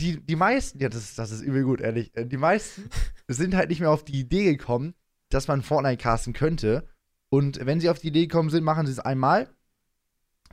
[0.00, 2.16] die, die meisten, ja, das, ist- das ist übel gut, ehrlich.
[2.16, 2.88] äh, Die meisten
[3.28, 4.94] sind halt nicht mehr auf die Idee gekommen,
[5.28, 6.86] dass man Fortnite casten könnte.
[7.30, 9.48] Und wenn sie auf die Idee gekommen sind, machen sie es einmal.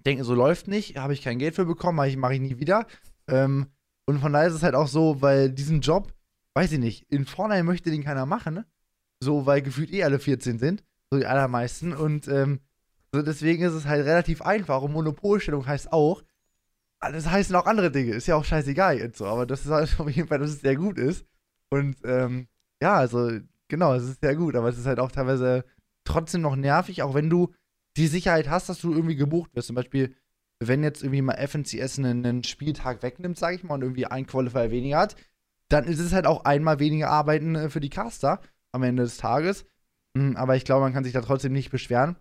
[0.05, 2.57] Denken, so läuft nicht, habe ich kein Geld für bekommen, mache ich, mach ich nie
[2.59, 2.87] wieder.
[3.27, 3.67] Ähm,
[4.05, 6.11] und von daher ist es halt auch so, weil diesen Job,
[6.53, 8.65] weiß ich nicht, in Fortnite möchte den keiner machen?
[9.21, 11.93] So, weil gefühlt eh alle 14 sind, so die allermeisten.
[11.93, 12.59] Und ähm,
[13.13, 14.81] so deswegen ist es halt relativ einfach.
[14.81, 16.23] Und Monopolstellung heißt auch,
[16.99, 19.95] das heißen auch andere Dinge, ist ja auch scheißegal jetzt so, aber das ist halt
[19.99, 21.25] auf jeden Fall, dass es sehr gut ist.
[21.69, 22.47] Und ähm,
[22.81, 23.31] ja, also
[23.67, 25.65] genau, es ist sehr gut, aber es ist halt auch teilweise
[26.03, 27.53] trotzdem noch nervig, auch wenn du
[27.97, 29.67] die Sicherheit hast, dass du irgendwie gebucht wirst.
[29.67, 30.15] Zum Beispiel,
[30.59, 34.27] wenn jetzt irgendwie mal FNCS einen, einen Spieltag wegnimmt, sage ich mal, und irgendwie ein
[34.27, 35.15] Qualifier weniger hat,
[35.71, 38.39] dann ist es halt auch einmal weniger Arbeiten äh, für die Caster
[38.71, 39.65] am Ende des Tages.
[40.13, 42.15] Mm, Aber ich glaube, man kann sich da trotzdem nicht beschweren.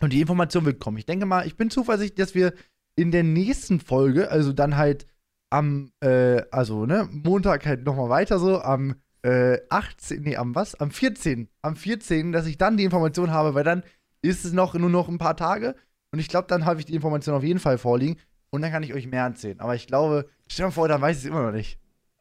[0.00, 0.98] Und die Information wird kommen.
[0.98, 2.52] Ich denke mal, ich bin zuversichtlich, dass wir
[2.96, 5.06] in der nächsten Folge, also dann halt
[5.50, 10.74] am, äh, also, ne, Montag halt nochmal weiter so, am äh, 18, nee, am was?
[10.74, 11.48] Am 14.
[11.62, 13.82] Am 14, dass ich dann die Information habe, weil dann
[14.22, 15.74] ist es noch nur noch ein paar Tage
[16.12, 18.16] und ich glaube, dann habe ich die Information auf jeden Fall vorliegen
[18.50, 19.60] und dann kann ich euch mehr erzählen.
[19.60, 21.78] Aber ich glaube, stell dir mal vor, dann weiß ich es immer noch nicht.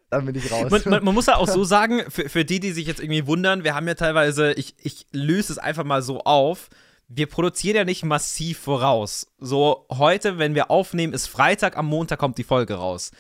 [0.09, 0.71] Dann bin ich raus.
[0.71, 3.27] Man, man, man muss ja auch so sagen, für, für die, die sich jetzt irgendwie
[3.27, 6.69] wundern, wir haben ja teilweise, ich, ich löse es einfach mal so auf,
[7.07, 9.27] wir produzieren ja nicht massiv voraus.
[9.39, 13.11] So, heute, wenn wir aufnehmen, ist Freitag, am Montag kommt die Folge raus.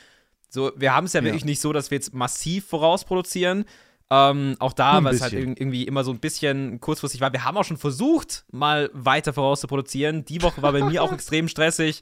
[0.49, 1.25] So, wir haben es ja, Ja.
[1.25, 3.65] wirklich nicht so, dass wir jetzt massiv vorausproduzieren.
[4.11, 7.33] Ähm, auch da, weil es halt irgendwie immer so ein bisschen kurzfristig war.
[7.33, 10.25] Wir haben auch schon versucht, mal weiter vorauszuproduzieren.
[10.25, 12.01] Die Woche war bei mir auch extrem stressig.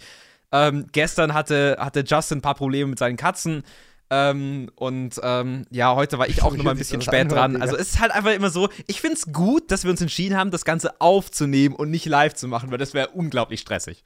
[0.52, 3.64] Ähm, gestern hatte, hatte Justin ein paar Probleme mit seinen Katzen.
[4.16, 7.60] Ähm, und ähm, ja, heute war ich auch Wie noch mal ein bisschen spät dran.
[7.60, 10.38] Also es ist halt einfach immer so, ich finde es gut, dass wir uns entschieden
[10.38, 14.06] haben, das Ganze aufzunehmen und nicht live zu machen, weil das wäre unglaublich stressig.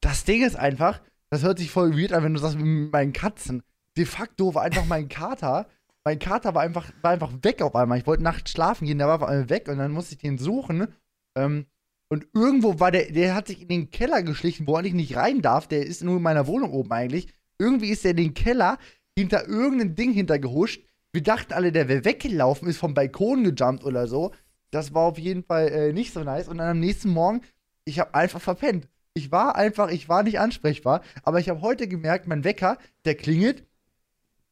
[0.00, 1.00] Das Ding ist einfach,
[1.30, 3.62] das hört sich voll weird an, wenn du sagst, mit meinen Katzen.
[3.96, 5.68] De facto war einfach mein Kater,
[6.02, 7.98] mein Kater war einfach, war einfach weg auf einmal.
[7.98, 10.38] Ich wollte nachts schlafen gehen, der war auf einmal weg und dann musste ich den
[10.38, 10.88] suchen.
[11.36, 11.66] Ähm,
[12.08, 15.40] und irgendwo war der, der hat sich in den Keller geschlichen, wo er nicht rein
[15.40, 15.68] darf.
[15.68, 17.28] Der ist nur in meiner Wohnung oben eigentlich.
[17.58, 18.78] Irgendwie ist er in den Keller
[19.16, 20.84] hinter irgendein Ding hintergehuscht.
[21.12, 24.32] Wir dachten alle, der wäre weggelaufen, ist vom Balkon gejumpt oder so.
[24.70, 26.48] Das war auf jeden Fall äh, nicht so nice.
[26.48, 27.42] Und dann am nächsten Morgen,
[27.84, 28.88] ich habe einfach verpennt.
[29.14, 31.02] Ich war einfach, ich war nicht ansprechbar.
[31.22, 33.64] Aber ich habe heute gemerkt, mein Wecker, der klingelt,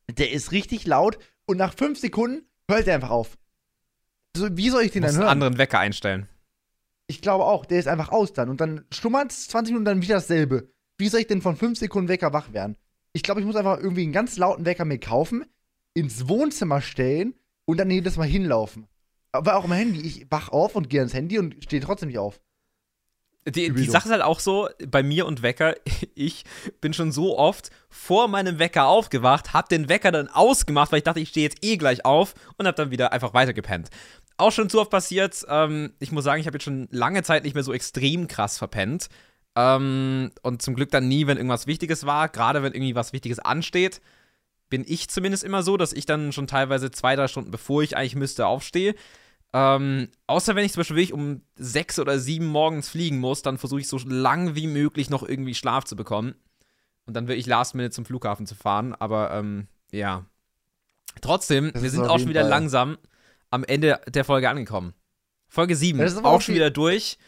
[0.08, 3.36] der ist richtig laut und nach fünf Sekunden hört er einfach auf.
[4.36, 5.28] So, wie soll ich den dann einen hören?
[5.28, 6.28] anderen Wecker einstellen.
[7.08, 8.48] Ich glaube auch, der ist einfach aus dann.
[8.48, 10.68] Und dann schlummert es 20 Minuten dann wieder dasselbe.
[10.96, 12.76] Wie soll ich denn von 5 Sekunden Wecker wach werden?
[13.12, 15.44] Ich glaube, ich muss einfach irgendwie einen ganz lauten Wecker mir kaufen,
[15.94, 18.86] ins Wohnzimmer stellen und dann jedes Mal hinlaufen.
[19.32, 20.00] Aber auch im Handy.
[20.00, 22.40] Ich wach auf und gehe ans Handy und stehe trotzdem nicht auf.
[23.46, 23.84] Die, die.
[23.86, 25.74] Sache ist halt auch so, bei mir und Wecker,
[26.14, 26.44] ich
[26.80, 31.04] bin schon so oft vor meinem Wecker aufgewacht, hab den Wecker dann ausgemacht, weil ich
[31.04, 33.90] dachte, ich stehe jetzt eh gleich auf und hab dann wieder einfach weitergepennt.
[34.36, 37.44] Auch schon zu oft passiert, ähm, ich muss sagen, ich habe jetzt schon lange Zeit
[37.44, 39.08] nicht mehr so extrem krass verpennt.
[39.54, 43.38] Ähm, und zum Glück dann nie, wenn irgendwas Wichtiges war, gerade wenn irgendwie was Wichtiges
[43.38, 44.00] ansteht,
[44.70, 47.96] bin ich zumindest immer so, dass ich dann schon teilweise zwei, drei Stunden bevor ich
[47.96, 48.94] eigentlich müsste aufstehe.
[49.52, 53.58] Ähm, außer wenn ich zum Beispiel wirklich um sechs oder sieben morgens fliegen muss, dann
[53.58, 56.34] versuche ich so lang wie möglich noch irgendwie Schlaf zu bekommen.
[57.04, 58.94] Und dann wirklich last minute zum Flughafen zu fahren.
[58.94, 60.24] Aber ähm, ja.
[61.20, 62.96] Trotzdem, Das wir sind auch schon wieder Fall- langsam
[63.50, 64.94] am Ende der Folge angekommen.
[65.48, 67.18] Folge 7, Ja, das ist aber auch schon wieder durch.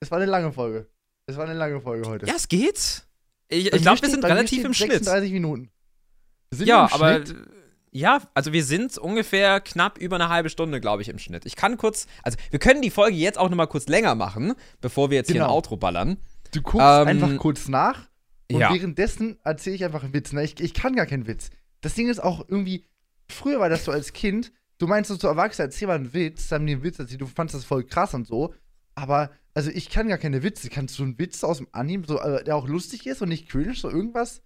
[0.00, 0.86] Es war eine lange Folge.
[1.26, 2.26] Es war eine lange Folge heute.
[2.26, 3.04] Ja, es geht.
[3.48, 5.04] Ich, ich glaube, wir sind relativ im Schnitt.
[5.04, 5.70] 36 Minuten.
[6.50, 7.34] Sind Ja, aber Schnitt?
[7.92, 11.46] ja, also wir sind ungefähr knapp über eine halbe Stunde, glaube ich, im Schnitt.
[11.46, 14.54] Ich kann kurz, also wir können die Folge jetzt auch noch mal kurz länger machen,
[14.80, 15.54] bevor wir jetzt hier ein Genau.
[15.54, 16.18] Outro ballern.
[16.52, 18.08] Du guckst ähm, einfach kurz nach
[18.52, 18.72] und ja.
[18.72, 20.32] währenddessen erzähle ich einfach einen Witz.
[20.32, 20.44] Ne?
[20.44, 21.50] Ich, ich kann gar keinen Witz.
[21.80, 22.84] Das Ding ist auch irgendwie,
[23.28, 26.48] früher war das so als Kind, du meinst so zu Erwachsenen, erzähl mal einen Witz,
[26.48, 28.54] dann haben die einen Witz erzählt, du fandest das voll krass und so.
[28.94, 30.68] Aber, also ich kann gar keine Witze.
[30.68, 33.48] Kannst du einen Witz aus dem Anime, so, äh, der auch lustig ist und nicht
[33.48, 34.42] cringe, so irgendwas?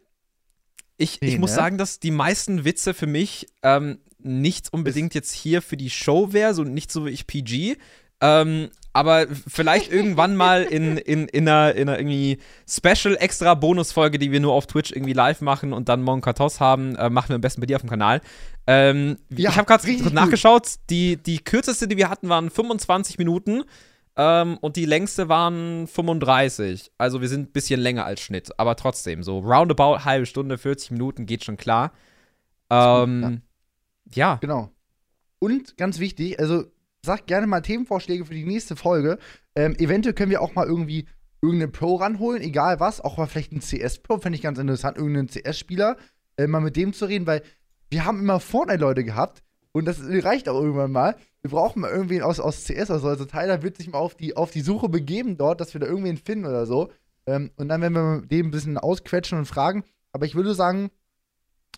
[0.98, 1.56] Ich, Nee, ich muss ne?
[1.56, 6.32] sagen, dass die meisten Witze für mich ähm, nicht unbedingt jetzt hier für die Show
[6.32, 7.76] wäre, so nicht so wie ich PG.
[8.20, 12.38] Ähm, aber vielleicht irgendwann mal in, in, in, einer, in einer irgendwie
[12.68, 16.58] Special extra Bonusfolge, die wir nur auf Twitch irgendwie live machen und dann Mon Kartos
[16.58, 18.20] haben, äh, machen wir am besten bei dir auf dem Kanal.
[18.66, 23.62] Ähm, Ja, ich habe gerade nachgeschaut, die, die kürzeste, die wir hatten, waren 25 Minuten.
[24.20, 26.90] Ähm, und die längste waren 35.
[26.98, 30.90] Also wir sind ein bisschen länger als Schnitt, aber trotzdem, so roundabout halbe Stunde, 40
[30.90, 31.92] Minuten geht schon klar.
[32.68, 33.42] Ähm,
[34.12, 34.36] ja.
[34.40, 34.72] Genau.
[35.38, 36.64] Und ganz wichtig, also
[37.04, 39.18] sagt gerne mal Themenvorschläge für die nächste Folge.
[39.54, 41.06] Ähm, eventuell können wir auch mal irgendwie
[41.40, 45.28] irgendeinen Pro ranholen, egal was, auch mal vielleicht einen CS-Pro, fände ich ganz interessant, irgendeinen
[45.28, 45.96] CS-Spieler,
[46.36, 47.42] äh, mal mit dem zu reden, weil
[47.90, 51.16] wir haben immer Fortnite-Leute gehabt und das reicht auch irgendwann mal.
[51.48, 53.08] Wir brauchen mal irgendwen aus, aus CS oder so.
[53.08, 55.86] Also Tyler wird sich mal auf die, auf die Suche begeben dort, dass wir da
[55.86, 56.90] irgendwen finden oder so.
[57.26, 59.82] Ähm, und dann werden wir mit dem ein bisschen ausquetschen und fragen.
[60.12, 60.90] Aber ich würde sagen,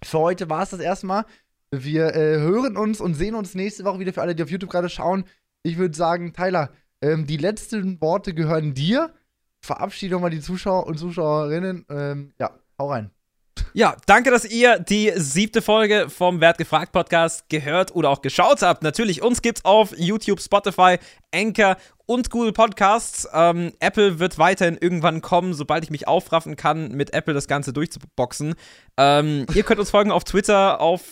[0.02, 1.24] für heute war es das erstmal.
[1.70, 4.70] Wir äh, hören uns und sehen uns nächste Woche wieder für alle, die auf YouTube
[4.70, 5.24] gerade schauen.
[5.62, 9.14] Ich würde sagen, Tyler, ähm, die letzten Worte gehören dir.
[9.60, 11.86] Verabschiede doch mal die Zuschauer und Zuschauerinnen.
[11.90, 13.10] Ähm, ja, hau rein.
[13.72, 18.62] Ja, danke, dass ihr die siebte Folge vom Wert gefragt Podcast gehört oder auch geschaut
[18.62, 18.82] habt.
[18.82, 20.98] Natürlich, uns gibt's auf YouTube, Spotify,
[21.32, 23.28] Anchor und Google Podcasts.
[23.32, 27.72] Ähm, Apple wird weiterhin irgendwann kommen, sobald ich mich aufraffen kann, mit Apple das Ganze
[27.72, 28.54] durchzuboxen.
[28.96, 31.02] Ähm, ihr könnt uns folgen auf Twitter, auf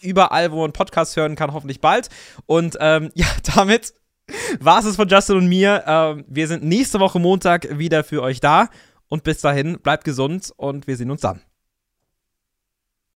[0.00, 2.08] überall, wo man Podcasts hören kann, hoffentlich bald.
[2.46, 3.92] Und ähm, ja, damit
[4.58, 5.84] war es von Justin und mir.
[5.86, 8.70] Ähm, wir sind nächste Woche Montag wieder für euch da.
[9.08, 11.42] Und bis dahin, bleibt gesund und wir sehen uns dann.